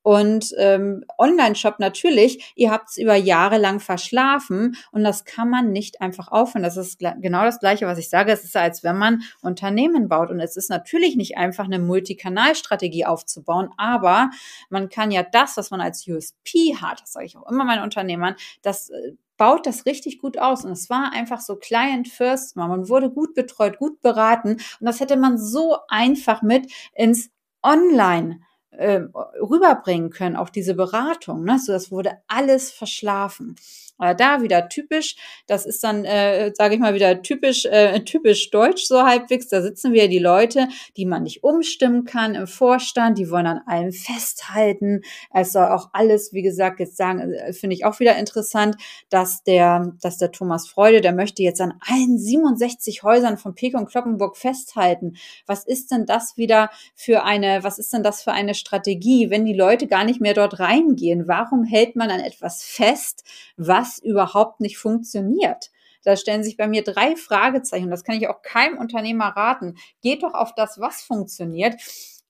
Und 0.03 0.53
ähm, 0.57 1.05
Online-Shop 1.17 1.79
natürlich, 1.79 2.53
ihr 2.55 2.71
habt 2.71 2.89
es 2.89 2.97
über 2.97 3.15
Jahre 3.15 3.57
lang 3.57 3.79
verschlafen 3.79 4.75
und 4.91 5.03
das 5.03 5.23
kann 5.23 5.49
man 5.49 5.71
nicht 5.71 6.01
einfach 6.01 6.27
aufhören. 6.27 6.61
Das 6.61 6.75
ist 6.77 6.99
genau 6.99 7.43
das 7.45 7.59
Gleiche, 7.59 7.87
was 7.87 7.97
ich 7.97 8.09
sage. 8.09 8.31
Es 8.31 8.43
ist, 8.43 8.55
als 8.55 8.83
wenn 8.83 8.97
man 8.97 9.23
Unternehmen 9.41 10.09
baut. 10.09 10.29
Und 10.29 10.41
es 10.41 10.57
ist 10.57 10.69
natürlich 10.69 11.15
nicht 11.15 11.37
einfach, 11.37 11.65
eine 11.65 11.79
Multikanalstrategie 11.79 13.05
aufzubauen, 13.05 13.69
aber 13.77 14.29
man 14.69 14.89
kann 14.89 15.09
ja 15.09 15.23
das, 15.23 15.55
was 15.55 15.71
man 15.71 15.79
als 15.79 16.05
USP 16.05 16.75
hat, 16.75 17.01
das 17.01 17.13
sage 17.13 17.25
ich 17.25 17.37
auch 17.37 17.49
immer 17.49 17.63
meinen 17.63 17.83
Unternehmern, 17.83 18.35
das 18.61 18.89
äh, 18.89 19.13
baut 19.37 19.65
das 19.65 19.85
richtig 19.85 20.19
gut 20.19 20.37
aus. 20.37 20.65
Und 20.65 20.71
es 20.71 20.89
war 20.89 21.11
einfach 21.13 21.39
so 21.39 21.55
Client 21.55 22.07
First. 22.07 22.55
Man 22.55 22.89
wurde 22.89 23.09
gut 23.09 23.33
betreut, 23.33 23.77
gut 23.77 24.01
beraten. 24.01 24.53
Und 24.53 24.85
das 24.85 24.99
hätte 24.99 25.17
man 25.17 25.37
so 25.37 25.77
einfach 25.87 26.41
mit 26.41 26.71
ins 26.93 27.29
Online 27.61 28.41
äh, 28.77 29.01
rüberbringen 29.39 30.09
können, 30.09 30.35
auch 30.35 30.49
diese 30.49 30.73
Beratung. 30.73 31.43
Ne? 31.43 31.59
So, 31.59 31.71
das 31.71 31.91
wurde 31.91 32.17
alles 32.27 32.71
verschlafen. 32.71 33.55
Aber 33.97 34.13
da 34.13 34.41
wieder 34.41 34.69
typisch, 34.69 35.15
das 35.47 35.65
ist 35.65 35.83
dann, 35.83 36.03
äh, 36.03 36.51
sage 36.55 36.75
ich 36.75 36.79
mal, 36.79 36.93
wieder 36.93 37.21
typisch, 37.21 37.65
äh, 37.65 37.99
typisch 38.01 38.49
deutsch 38.49 38.85
so 38.85 39.03
halbwegs. 39.03 39.47
Da 39.47 39.61
sitzen 39.61 39.93
wir 39.93 40.07
die 40.07 40.19
Leute, 40.19 40.67
die 40.97 41.05
man 41.05 41.23
nicht 41.23 41.43
umstimmen 41.43 42.03
kann 42.03 42.35
im 42.35 42.47
Vorstand, 42.47 43.17
die 43.17 43.29
wollen 43.29 43.45
an 43.47 43.61
allem 43.65 43.91
festhalten. 43.91 45.01
Es 45.31 45.51
soll 45.51 45.67
auch 45.67 45.89
alles, 45.93 46.33
wie 46.33 46.41
gesagt, 46.41 46.79
jetzt 46.79 46.97
sagen, 46.97 47.19
äh, 47.19 47.53
finde 47.53 47.75
ich 47.75 47.85
auch 47.85 47.99
wieder 47.99 48.17
interessant, 48.17 48.75
dass 49.09 49.43
der, 49.43 49.93
dass 50.01 50.17
der 50.17 50.31
Thomas 50.31 50.67
Freude, 50.67 51.01
der 51.01 51.13
möchte 51.13 51.43
jetzt 51.43 51.61
an 51.61 51.75
allen 51.79 52.17
67 52.17 53.03
Häusern 53.03 53.37
von 53.37 53.55
Pek 53.55 53.75
und 53.75 53.89
Kloppenburg 53.89 54.37
festhalten. 54.37 55.17
Was 55.45 55.65
ist 55.65 55.91
denn 55.91 56.05
das 56.05 56.35
wieder 56.35 56.69
für 56.95 57.23
eine, 57.23 57.63
was 57.63 57.79
ist 57.79 57.93
denn 57.93 58.03
das 58.03 58.23
für 58.23 58.31
eine 58.31 58.55
Strategie, 58.55 59.29
wenn 59.29 59.45
die 59.45 59.53
Leute 59.53 59.87
gar 59.87 60.03
nicht 60.03 60.19
mehr 60.19 60.33
dort 60.33 60.59
reingehen? 60.59 61.27
Warum 61.27 61.63
hält 61.63 61.95
man 61.95 62.09
an 62.09 62.19
etwas 62.19 62.63
fest, 62.63 63.23
was 63.55 63.82
überhaupt 63.99 64.59
nicht 64.59 64.77
funktioniert? 64.77 65.71
Da 66.03 66.17
stellen 66.17 66.43
sich 66.43 66.57
bei 66.57 66.67
mir 66.67 66.83
drei 66.83 67.15
Fragezeichen. 67.15 67.89
Das 67.89 68.03
kann 68.03 68.15
ich 68.15 68.27
auch 68.27 68.41
keinem 68.41 68.77
Unternehmer 68.77 69.29
raten. 69.29 69.75
Geht 70.01 70.23
doch 70.23 70.33
auf 70.33 70.53
das, 70.55 70.79
was 70.79 71.01
funktioniert. 71.01 71.75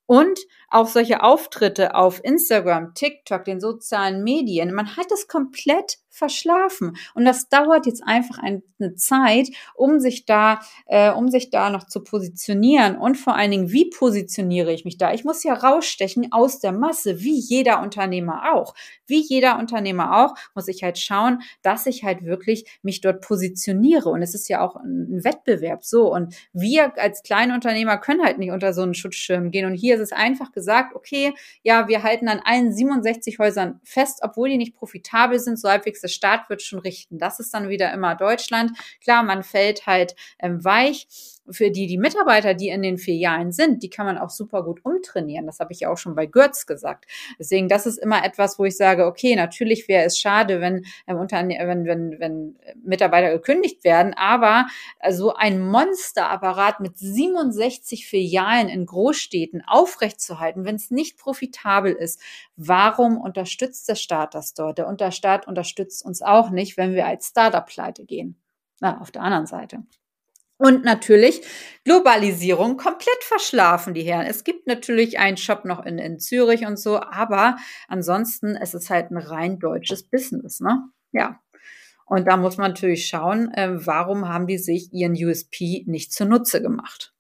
Und 0.06 0.40
auch 0.70 0.88
solche 0.88 1.24
Auftritte 1.24 1.96
auf 1.96 2.24
Instagram, 2.24 2.94
TikTok, 2.94 3.46
den 3.46 3.60
sozialen 3.60 4.24
Medien. 4.24 4.74
Man 4.74 4.96
hat 4.98 5.12
es 5.12 5.28
komplett 5.28 5.98
verschlafen. 6.14 6.96
Und 7.16 7.26
das 7.26 7.50
dauert 7.50 7.88
jetzt 7.88 8.04
einfach 8.06 8.38
eine 8.38 8.62
Zeit, 8.96 9.50
um 9.74 10.00
sich 10.00 10.26
da, 10.26 10.60
äh, 10.86 11.12
um 11.12 11.30
sich 11.30 11.50
da 11.50 11.72
noch 11.72 11.86
zu 11.86 12.04
positionieren. 12.04 12.98
Und 12.98 13.16
vor 13.16 13.36
allen 13.36 13.50
Dingen, 13.50 13.72
wie 13.72 13.90
positioniere 13.90 14.72
ich 14.72 14.86
mich 14.86 15.00
da? 15.00 15.12
Ich 15.12 15.26
muss 15.26 15.44
ja 15.44 15.56
rausstechen 15.56 16.32
aus 16.32 16.60
der 16.60 16.72
Masse, 16.72 17.22
wie 17.22 17.40
jeder 17.40 17.82
Unternehmer 17.82 18.54
auch. 18.54 18.76
Wie 19.08 19.22
jeder 19.22 19.58
Unternehmer 19.58 20.24
auch, 20.24 20.36
muss 20.54 20.68
ich 20.68 20.84
halt 20.84 21.00
schauen, 21.00 21.42
dass 21.64 21.88
ich 21.88 22.04
halt 22.04 22.24
wirklich 22.24 22.80
mich 22.84 23.02
dort 23.02 23.22
positioniere. 23.22 24.10
Und 24.10 24.22
es 24.22 24.36
ist 24.36 24.50
ja 24.50 24.62
auch 24.62 24.76
ein 24.76 25.24
Wettbewerb 25.24 25.84
so. 25.84 26.14
Und 26.14 26.36
wir 26.54 26.96
als 27.00 27.24
kleine 27.24 27.56
Unternehmer 27.56 27.98
können 27.98 28.24
halt 28.24 28.38
nicht 28.38 28.52
unter 28.52 28.74
so 28.74 28.84
einen 28.84 28.94
Schutzschirm 28.94 29.50
gehen. 29.50 29.66
Und 29.66 29.74
hier 29.74 29.96
ist 29.96 30.02
es 30.02 30.12
einfach 30.12 30.52
gesagt, 30.52 30.96
okay, 30.96 31.34
ja, 31.64 31.88
wir 31.88 32.04
halten 32.04 32.28
an 32.28 32.42
allen 32.46 32.72
67 32.72 33.40
Häusern 33.40 33.80
fest, 33.84 34.20
obwohl 34.22 34.50
die 34.50 34.58
nicht 34.58 34.76
profitabel 34.76 35.40
sind, 35.40 35.60
so 35.60 35.70
halbwegs 35.70 36.03
der 36.04 36.10
Staat 36.10 36.50
wird 36.50 36.62
schon 36.62 36.80
richten. 36.80 37.18
Das 37.18 37.40
ist 37.40 37.54
dann 37.54 37.70
wieder 37.70 37.94
immer 37.94 38.16
Deutschland. 38.16 38.72
Klar, 39.02 39.24
man 39.24 39.44
fällt 39.44 39.86
halt 39.86 40.16
ähm, 40.40 40.64
weich 40.64 41.08
für 41.50 41.72
die, 41.72 41.88
die 41.88 41.98
Mitarbeiter, 41.98 42.54
die 42.54 42.70
in 42.70 42.82
den 42.82 42.98
Filialen 42.98 43.52
sind, 43.52 43.84
die 43.84 43.90
kann 43.90 44.06
man 44.06 44.18
auch 44.18 44.30
super 44.30 44.64
gut 44.64 44.84
umtrainieren. 44.86 45.46
Das 45.46 45.60
habe 45.60 45.74
ich 45.74 45.82
ja 45.82 45.92
auch 45.92 45.98
schon 45.98 46.16
bei 46.16 46.26
Götz 46.26 46.66
gesagt. 46.66 47.06
Deswegen, 47.38 47.68
das 47.68 47.86
ist 47.86 47.98
immer 47.98 48.24
etwas, 48.24 48.58
wo 48.60 48.66
ich 48.66 48.78
sage, 48.78 49.06
okay, 49.06 49.36
natürlich 49.36 49.88
wäre 49.88 50.06
es 50.06 50.18
schade, 50.18 50.62
wenn, 50.62 50.86
ähm, 51.06 51.18
wenn, 51.20 51.86
wenn, 51.86 52.20
wenn 52.20 52.56
Mitarbeiter 52.84 53.32
gekündigt 53.32 53.84
werden, 53.84 54.14
aber 54.14 54.68
so 55.10 55.34
ein 55.34 55.60
Monsterapparat 55.60 56.80
mit 56.80 56.98
67 56.98 58.08
Filialen 58.08 58.70
in 58.70 58.86
Großstädten 58.86 59.64
aufrechtzuerhalten, 59.66 60.64
wenn 60.66 60.76
es 60.76 60.92
nicht 60.92 61.18
profitabel 61.18 61.92
ist, 61.92 62.22
warum 62.56 63.18
unterstützt 63.18 63.90
der 63.90 63.96
Staat 63.96 64.34
das 64.34 64.54
dort? 64.54 64.78
Der 64.78 65.12
Staat 65.12 65.48
unterstützt 65.48 65.93
schützt 65.94 66.06
uns 66.06 66.22
auch 66.22 66.50
nicht, 66.50 66.78
wenn 66.78 66.94
wir 66.94 67.06
als 67.06 67.28
Startup 67.28 67.66
pleite 67.66 68.06
gehen. 68.06 68.42
Na, 68.80 69.00
auf 69.00 69.12
der 69.12 69.22
anderen 69.22 69.46
Seite. 69.46 69.84
Und 70.58 70.84
natürlich 70.84 71.42
Globalisierung 71.84 72.78
komplett 72.78 73.22
verschlafen, 73.22 73.94
die 73.94 74.04
Herren. 74.04 74.26
Es 74.26 74.44
gibt 74.44 74.68
natürlich 74.68 75.20
einen 75.20 75.38
Shop 75.38 75.66
noch 75.66 75.86
in, 75.86 75.98
in 75.98 76.20
Zürich 76.20 76.66
und 76.66 76.80
so, 76.80 77.00
aber 77.02 77.58
ansonsten 77.88 78.56
es 78.56 78.74
ist 78.74 78.90
halt 78.90 79.12
ein 79.12 79.18
rein 79.18 79.60
deutsches 79.60 80.04
Business, 80.04 80.60
ne? 80.60 80.84
Ja. 81.12 81.40
Und 82.06 82.28
da 82.28 82.38
muss 82.38 82.58
man 82.58 82.72
natürlich 82.72 83.08
schauen, 83.08 83.52
äh, 83.54 83.86
warum 83.86 84.28
haben 84.28 84.48
die 84.48 84.58
sich 84.58 84.92
ihren 84.94 85.14
USP 85.14 85.84
nicht 85.88 86.12
zunutze 86.12 86.62
gemacht. 86.62 87.13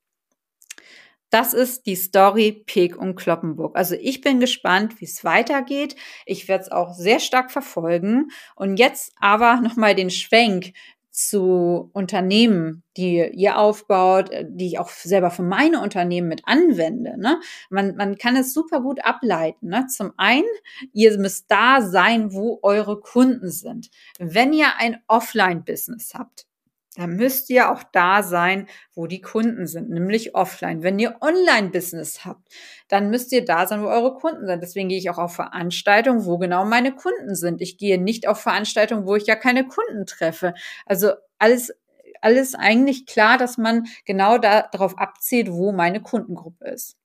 Das 1.34 1.56
ist 1.56 1.88
die 1.88 1.96
Story 1.96 2.64
Peg 2.68 2.96
und 2.96 3.16
Kloppenburg. 3.16 3.76
Also 3.76 3.96
ich 4.00 4.22
bin 4.22 4.40
gespannt, 4.40 5.02
wie 5.02 5.06
es 5.06 5.24
weitergeht. 5.24 5.96
Ich 6.28 6.48
werde 6.48 6.66
es 6.66 6.72
auch 6.72 6.94
sehr 6.94 7.20
stark 7.20 7.50
verfolgen. 7.50 8.30
Und 8.56 8.78
jetzt 8.78 9.14
aber 9.20 9.56
nochmal 9.60 9.96
den 9.96 10.12
Schwenk 10.12 10.74
zu 11.10 11.90
Unternehmen, 11.94 12.84
die 12.98 13.28
ihr 13.34 13.58
aufbaut, 13.58 14.30
äh, 14.30 14.46
die 14.48 14.68
ich 14.68 14.80
auch 14.80 14.90
selber 14.90 15.32
für 15.32 15.42
meine 15.42 15.82
Unternehmen 15.82 16.28
mit 16.28 16.44
anwende. 16.46 17.20
Ne? 17.20 17.40
Man, 17.72 17.96
man 17.96 18.16
kann 18.20 18.36
es 18.36 18.54
super 18.54 18.82
gut 18.82 19.04
ableiten. 19.04 19.70
Ne? 19.70 19.88
Zum 19.88 20.14
einen, 20.18 20.46
ihr 20.92 21.18
müsst 21.18 21.46
da 21.50 21.82
sein, 21.82 22.32
wo 22.32 22.60
eure 22.62 23.00
Kunden 23.00 23.50
sind. 23.50 23.90
Wenn 24.20 24.54
ihr 24.54 24.68
ein 24.78 25.02
Offline-Business 25.08 26.14
habt, 26.14 26.46
dann 26.96 27.16
müsst 27.16 27.50
ihr 27.50 27.72
auch 27.72 27.84
da 27.92 28.22
sein, 28.24 28.68
wo 28.94 29.08
die 29.08 29.22
Kunden 29.22 29.66
sind, 29.66 29.90
nämlich 29.90 30.36
offline. 30.36 30.84
Wenn 30.84 31.00
ihr 31.00 31.18
Online-Business 31.22 32.24
habt, 32.26 32.48
dann 32.88 33.10
müsst 33.10 33.32
ihr 33.32 33.44
da 33.44 33.66
sein, 33.66 33.82
wo 33.82 33.88
eure 33.88 34.14
Kunden 34.14 34.46
sind. 34.46 34.62
Deswegen 34.62 34.90
gehe 34.90 34.98
ich 34.98 35.10
auch 35.10 35.18
auf 35.18 35.36
Veranstaltungen, 35.36 36.26
wo 36.26 36.38
genau 36.38 36.66
meine 36.66 36.94
Kunden 36.94 37.36
sind. 37.36 37.62
Ich 37.62 37.78
gehe 37.78 38.02
nicht 38.02 38.28
auf 38.28 38.42
Veranstaltungen, 38.42 39.08
wo 39.08 39.16
ich 39.16 39.26
ja 39.26 39.36
keine 39.36 39.68
Kunden 39.68 40.06
treffe. 40.06 40.54
Also 40.86 41.14
alles, 41.40 41.74
alles 42.22 42.54
eigentlich 42.56 43.06
klar, 43.06 43.38
dass 43.38 43.58
man 43.58 43.88
genau 44.06 44.38
darauf 44.38 44.98
abzieht, 44.98 45.52
wo 45.52 45.72
meine 45.72 46.02
Kundengruppe 46.02 46.66
ist. 46.68 46.98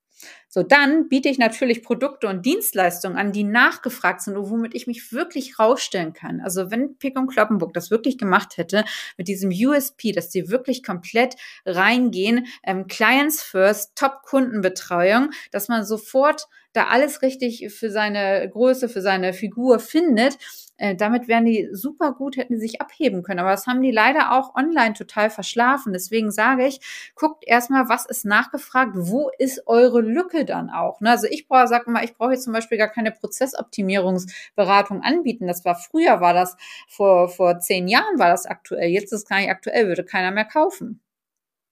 So, 0.51 0.63
dann 0.63 1.09
biete 1.09 1.29
ich 1.29 1.39
natürlich 1.39 1.83
Produkte 1.83 2.27
und 2.27 2.47
Dienstleistungen 2.47 3.19
an, 3.19 3.33
die 3.33 3.45
nachgefragt 3.45 4.23
sind 4.23 4.37
und 4.37 4.49
womit 4.49 4.75
ich 4.75 4.87
mich 4.87 5.13
wirklich 5.13 5.59
rausstellen 5.59 6.15
kann. 6.15 6.41
Also 6.41 6.71
wenn 6.71 6.97
Pick 6.97 7.19
und 7.19 7.27
Kloppenburg 7.27 7.75
das 7.75 7.91
wirklich 7.91 8.17
gemacht 8.17 8.57
hätte, 8.57 8.85
mit 9.19 9.29
diesem 9.29 9.51
USP, 9.51 10.13
dass 10.13 10.33
sie 10.33 10.49
wirklich 10.49 10.83
komplett 10.83 11.37
reingehen, 11.67 12.47
ähm, 12.65 12.87
Clients 12.87 13.43
First, 13.43 13.97
Top-Kundenbetreuung, 13.97 15.31
dass 15.51 15.69
man 15.69 15.85
sofort 15.85 16.49
da 16.73 16.87
alles 16.89 17.23
richtig 17.23 17.71
für 17.73 17.91
seine 17.91 18.49
Größe, 18.49 18.89
für 18.89 19.03
seine 19.03 19.33
Figur 19.33 19.79
findet, 19.81 20.39
äh, 20.79 20.95
damit 20.95 21.27
wären 21.27 21.45
die 21.45 21.69
super 21.73 22.13
gut, 22.13 22.37
hätten 22.37 22.55
die 22.55 22.61
sich 22.61 22.81
abheben 22.81 23.23
können. 23.23 23.41
Aber 23.41 23.51
das 23.51 23.67
haben 23.67 23.83
die 23.83 23.91
leider 23.91 24.33
auch 24.33 24.55
online 24.55 24.95
total 24.95 25.29
verschlafen. 25.29 25.93
Deswegen 25.93 26.31
sage 26.31 26.67
ich, 26.67 26.81
guckt 27.17 27.45
erstmal, 27.47 27.89
was 27.89 28.07
ist 28.07 28.25
nachgefragt, 28.25 28.93
wo 28.95 29.31
ist 29.39 29.67
eure 29.67 30.01
Lücke 30.01 30.38
dann 30.45 30.71
auch. 30.71 31.01
Ne? 31.01 31.11
Also 31.11 31.27
ich 31.29 31.49
brauche, 31.49 31.69
sag 31.69 31.87
mal, 31.87 32.05
ich 32.05 32.15
brauche 32.15 32.33
jetzt 32.33 32.45
zum 32.45 32.53
Beispiel 32.53 32.79
gar 32.79 32.89
keine 32.89 33.13
Prozessoptimierungsberatung 33.13 35.03
anbieten. 35.03 35.47
Das 35.47 35.65
war 35.65 35.77
früher, 35.77 36.21
war 36.21 36.35
das 36.35 36.57
vor, 36.89 37.29
vor 37.29 37.59
zehn 37.61 37.89
Jahren 37.89 38.19
war 38.19 38.29
das 38.29 38.47
aktuell. 38.47 38.91
Jetzt 38.91 39.13
ist 39.13 39.23
es 39.23 39.29
gar 39.29 39.39
nicht 39.39 39.51
aktuell, 39.51 39.89
würde 39.89 40.05
keiner 40.05 40.31
mehr 40.31 40.45
kaufen. 40.45 41.01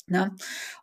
Ne? 0.06 0.34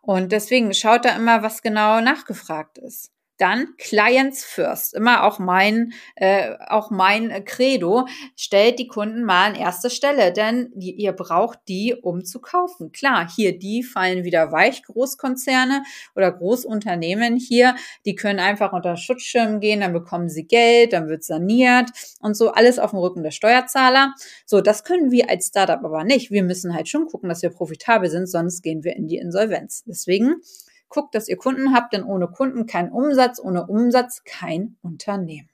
Und 0.02 0.32
deswegen 0.32 0.74
schaut 0.74 1.04
da 1.04 1.16
immer, 1.16 1.42
was 1.42 1.62
genau 1.62 2.00
nachgefragt 2.00 2.78
ist. 2.78 3.13
Dann 3.36 3.76
Clients 3.78 4.44
First, 4.44 4.94
immer 4.94 5.24
auch 5.24 5.38
mein, 5.38 5.92
äh, 6.14 6.54
auch 6.68 6.90
mein 6.90 7.44
Credo, 7.44 8.06
stellt 8.36 8.78
die 8.78 8.86
Kunden 8.86 9.24
mal 9.24 9.46
an 9.46 9.54
erste 9.54 9.90
Stelle, 9.90 10.32
denn 10.32 10.70
die, 10.74 10.92
ihr 10.92 11.12
braucht 11.12 11.58
die, 11.68 11.94
um 11.94 12.24
zu 12.24 12.40
kaufen. 12.40 12.92
Klar, 12.92 13.28
hier 13.28 13.58
die 13.58 13.82
fallen 13.82 14.24
wieder 14.24 14.52
weich, 14.52 14.82
Großkonzerne 14.84 15.82
oder 16.14 16.30
Großunternehmen 16.30 17.36
hier, 17.36 17.74
die 18.06 18.14
können 18.14 18.38
einfach 18.38 18.72
unter 18.72 18.96
Schutzschirm 18.96 19.60
gehen, 19.60 19.80
dann 19.80 19.92
bekommen 19.92 20.28
sie 20.28 20.46
Geld, 20.46 20.92
dann 20.92 21.08
wird 21.08 21.24
saniert 21.24 21.90
und 22.20 22.36
so, 22.36 22.52
alles 22.52 22.78
auf 22.78 22.90
dem 22.90 23.00
Rücken 23.00 23.22
der 23.22 23.32
Steuerzahler. 23.32 24.14
So, 24.46 24.60
das 24.60 24.84
können 24.84 25.10
wir 25.10 25.28
als 25.28 25.48
Startup 25.48 25.82
aber 25.84 26.04
nicht. 26.04 26.30
Wir 26.30 26.42
müssen 26.42 26.74
halt 26.74 26.88
schon 26.88 27.06
gucken, 27.06 27.28
dass 27.28 27.42
wir 27.42 27.50
profitabel 27.50 28.08
sind, 28.10 28.26
sonst 28.26 28.62
gehen 28.62 28.84
wir 28.84 28.94
in 28.96 29.08
die 29.08 29.16
Insolvenz. 29.16 29.82
Deswegen 29.86 30.36
Guckt, 30.94 31.16
dass 31.16 31.28
ihr 31.28 31.36
Kunden 31.36 31.74
habt, 31.74 31.92
denn 31.92 32.04
ohne 32.04 32.28
Kunden 32.28 32.66
kein 32.66 32.92
Umsatz, 32.92 33.40
ohne 33.40 33.66
Umsatz 33.66 34.22
kein 34.22 34.76
Unternehmen. 34.80 35.48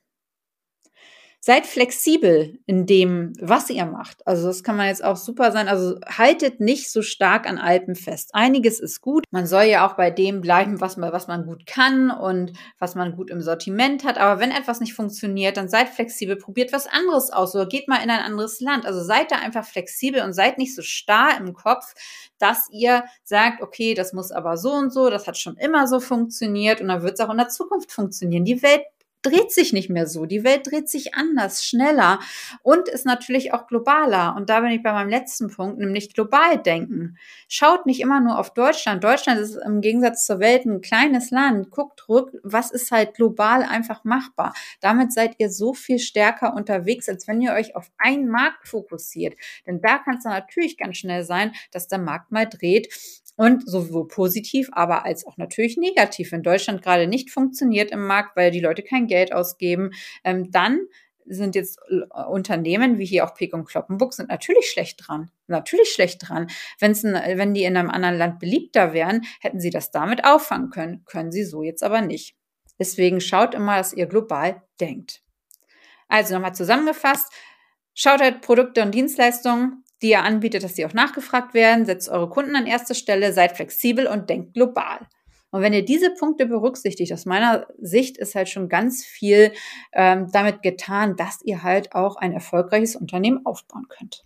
Seid 1.42 1.66
flexibel 1.66 2.58
in 2.66 2.84
dem, 2.84 3.32
was 3.40 3.70
ihr 3.70 3.86
macht. 3.86 4.26
Also 4.26 4.46
das 4.46 4.62
kann 4.62 4.76
man 4.76 4.88
jetzt 4.88 5.02
auch 5.02 5.16
super 5.16 5.52
sein. 5.52 5.68
Also 5.68 5.98
haltet 6.06 6.60
nicht 6.60 6.90
so 6.92 7.00
stark 7.00 7.48
an 7.48 7.56
Alpen 7.56 7.94
fest. 7.94 8.34
Einiges 8.34 8.78
ist 8.78 9.00
gut. 9.00 9.24
Man 9.30 9.46
soll 9.46 9.62
ja 9.62 9.88
auch 9.88 9.94
bei 9.94 10.10
dem 10.10 10.42
bleiben, 10.42 10.82
was 10.82 10.98
man, 10.98 11.14
was 11.14 11.28
man 11.28 11.46
gut 11.46 11.64
kann 11.64 12.10
und 12.10 12.52
was 12.78 12.94
man 12.94 13.16
gut 13.16 13.30
im 13.30 13.40
Sortiment 13.40 14.04
hat. 14.04 14.18
Aber 14.18 14.38
wenn 14.38 14.50
etwas 14.50 14.80
nicht 14.80 14.92
funktioniert, 14.92 15.56
dann 15.56 15.70
seid 15.70 15.88
flexibel, 15.88 16.36
probiert 16.36 16.74
was 16.74 16.86
anderes 16.86 17.30
aus 17.30 17.54
oder 17.54 17.66
geht 17.66 17.88
mal 17.88 18.02
in 18.04 18.10
ein 18.10 18.20
anderes 18.20 18.60
Land. 18.60 18.84
Also 18.84 19.02
seid 19.02 19.30
da 19.30 19.36
einfach 19.36 19.64
flexibel 19.64 20.20
und 20.22 20.34
seid 20.34 20.58
nicht 20.58 20.74
so 20.74 20.82
starr 20.82 21.38
im 21.38 21.54
Kopf, 21.54 21.94
dass 22.38 22.68
ihr 22.70 23.04
sagt, 23.24 23.62
okay, 23.62 23.94
das 23.94 24.12
muss 24.12 24.30
aber 24.30 24.58
so 24.58 24.72
und 24.72 24.92
so, 24.92 25.08
das 25.08 25.26
hat 25.26 25.38
schon 25.38 25.56
immer 25.56 25.86
so 25.86 26.00
funktioniert 26.00 26.82
und 26.82 26.88
dann 26.88 27.02
wird 27.02 27.14
es 27.14 27.20
auch 27.20 27.30
in 27.30 27.38
der 27.38 27.48
Zukunft 27.48 27.92
funktionieren. 27.92 28.44
Die 28.44 28.62
Welt 28.62 28.82
dreht 29.22 29.52
sich 29.52 29.72
nicht 29.72 29.90
mehr 29.90 30.06
so. 30.06 30.26
Die 30.26 30.44
Welt 30.44 30.70
dreht 30.70 30.88
sich 30.88 31.14
anders, 31.14 31.64
schneller 31.64 32.20
und 32.62 32.88
ist 32.88 33.06
natürlich 33.06 33.52
auch 33.52 33.66
globaler. 33.66 34.34
Und 34.36 34.50
da 34.50 34.60
bin 34.60 34.70
ich 34.70 34.82
bei 34.82 34.92
meinem 34.92 35.10
letzten 35.10 35.50
Punkt, 35.50 35.78
nämlich 35.78 36.14
global 36.14 36.58
denken. 36.58 37.18
Schaut 37.48 37.86
nicht 37.86 38.00
immer 38.00 38.20
nur 38.20 38.38
auf 38.38 38.54
Deutschland. 38.54 39.04
Deutschland 39.04 39.40
ist 39.40 39.56
im 39.56 39.80
Gegensatz 39.80 40.24
zur 40.26 40.40
Welt 40.40 40.64
ein 40.64 40.80
kleines 40.80 41.30
Land. 41.30 41.70
Guckt 41.70 42.08
rück, 42.08 42.30
was 42.42 42.70
ist 42.70 42.90
halt 42.90 43.14
global 43.14 43.62
einfach 43.62 44.04
machbar. 44.04 44.54
Damit 44.80 45.12
seid 45.12 45.34
ihr 45.38 45.50
so 45.50 45.74
viel 45.74 45.98
stärker 45.98 46.54
unterwegs, 46.54 47.08
als 47.08 47.28
wenn 47.28 47.40
ihr 47.40 47.52
euch 47.52 47.76
auf 47.76 47.90
einen 47.98 48.28
Markt 48.28 48.68
fokussiert. 48.68 49.34
Denn 49.66 49.80
da 49.80 49.98
kann 49.98 50.16
es 50.16 50.24
natürlich 50.24 50.76
ganz 50.78 50.96
schnell 50.96 51.24
sein, 51.24 51.52
dass 51.72 51.88
der 51.88 51.98
Markt 51.98 52.32
mal 52.32 52.46
dreht 52.46 52.88
und 53.40 53.66
sowohl 53.66 54.06
positiv, 54.06 54.68
aber 54.72 55.06
als 55.06 55.26
auch 55.26 55.38
natürlich 55.38 55.78
negativ. 55.78 56.30
Wenn 56.30 56.42
Deutschland 56.42 56.82
gerade 56.82 57.06
nicht 57.06 57.30
funktioniert 57.30 57.90
im 57.90 58.06
Markt, 58.06 58.36
weil 58.36 58.50
die 58.50 58.60
Leute 58.60 58.82
kein 58.82 59.06
Geld 59.06 59.32
ausgeben, 59.32 59.92
ähm, 60.24 60.50
dann 60.50 60.80
sind 61.24 61.54
jetzt 61.54 61.78
äh, 61.88 62.22
Unternehmen 62.24 62.98
wie 62.98 63.06
hier 63.06 63.24
auch 63.24 63.32
Pick 63.32 63.54
und 63.54 63.64
Kloppenburg 63.64 64.12
sind 64.12 64.28
natürlich 64.28 64.66
schlecht 64.70 65.08
dran. 65.08 65.30
Natürlich 65.46 65.88
schlecht 65.88 66.28
dran. 66.28 66.48
Wenn's 66.80 67.02
ein, 67.02 67.14
wenn 67.14 67.54
die 67.54 67.64
in 67.64 67.78
einem 67.78 67.88
anderen 67.88 68.18
Land 68.18 68.40
beliebter 68.40 68.92
wären, 68.92 69.22
hätten 69.40 69.58
sie 69.58 69.70
das 69.70 69.90
damit 69.90 70.26
auffangen 70.26 70.68
können. 70.68 71.06
Können 71.06 71.32
sie 71.32 71.44
so 71.44 71.62
jetzt 71.62 71.82
aber 71.82 72.02
nicht. 72.02 72.36
Deswegen 72.78 73.22
schaut 73.22 73.54
immer, 73.54 73.78
dass 73.78 73.94
ihr 73.94 74.04
global 74.04 74.60
denkt. 74.82 75.22
Also 76.08 76.34
nochmal 76.34 76.54
zusammengefasst. 76.54 77.32
Schaut 77.94 78.20
halt 78.20 78.42
Produkte 78.42 78.82
und 78.82 78.94
Dienstleistungen 78.94 79.82
die 80.02 80.10
ihr 80.10 80.22
anbietet, 80.22 80.64
dass 80.64 80.76
sie 80.76 80.86
auch 80.86 80.94
nachgefragt 80.94 81.54
werden, 81.54 81.86
setzt 81.86 82.08
eure 82.08 82.28
Kunden 82.28 82.56
an 82.56 82.66
erste 82.66 82.94
Stelle, 82.94 83.32
seid 83.32 83.56
flexibel 83.56 84.06
und 84.06 84.30
denkt 84.30 84.54
global. 84.54 85.06
Und 85.50 85.62
wenn 85.62 85.72
ihr 85.72 85.84
diese 85.84 86.10
Punkte 86.10 86.46
berücksichtigt, 86.46 87.12
aus 87.12 87.26
meiner 87.26 87.66
Sicht 87.78 88.16
ist 88.16 88.34
halt 88.34 88.48
schon 88.48 88.68
ganz 88.68 89.04
viel 89.04 89.52
ähm, 89.92 90.28
damit 90.32 90.62
getan, 90.62 91.16
dass 91.16 91.42
ihr 91.42 91.62
halt 91.62 91.92
auch 91.92 92.16
ein 92.16 92.32
erfolgreiches 92.32 92.96
Unternehmen 92.96 93.44
aufbauen 93.44 93.86
könnt. 93.88 94.24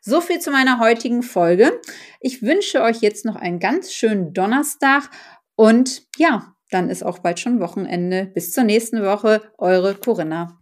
So 0.00 0.20
viel 0.20 0.38
zu 0.38 0.50
meiner 0.50 0.78
heutigen 0.78 1.22
Folge. 1.22 1.80
Ich 2.20 2.42
wünsche 2.42 2.82
euch 2.82 3.00
jetzt 3.00 3.24
noch 3.24 3.36
einen 3.36 3.58
ganz 3.58 3.92
schönen 3.92 4.32
Donnerstag 4.32 5.10
und 5.56 6.06
ja, 6.16 6.54
dann 6.70 6.90
ist 6.90 7.02
auch 7.02 7.18
bald 7.18 7.40
schon 7.40 7.60
Wochenende. 7.60 8.26
Bis 8.26 8.52
zur 8.52 8.64
nächsten 8.64 9.02
Woche, 9.02 9.42
eure 9.58 9.94
Corinna. 9.94 10.60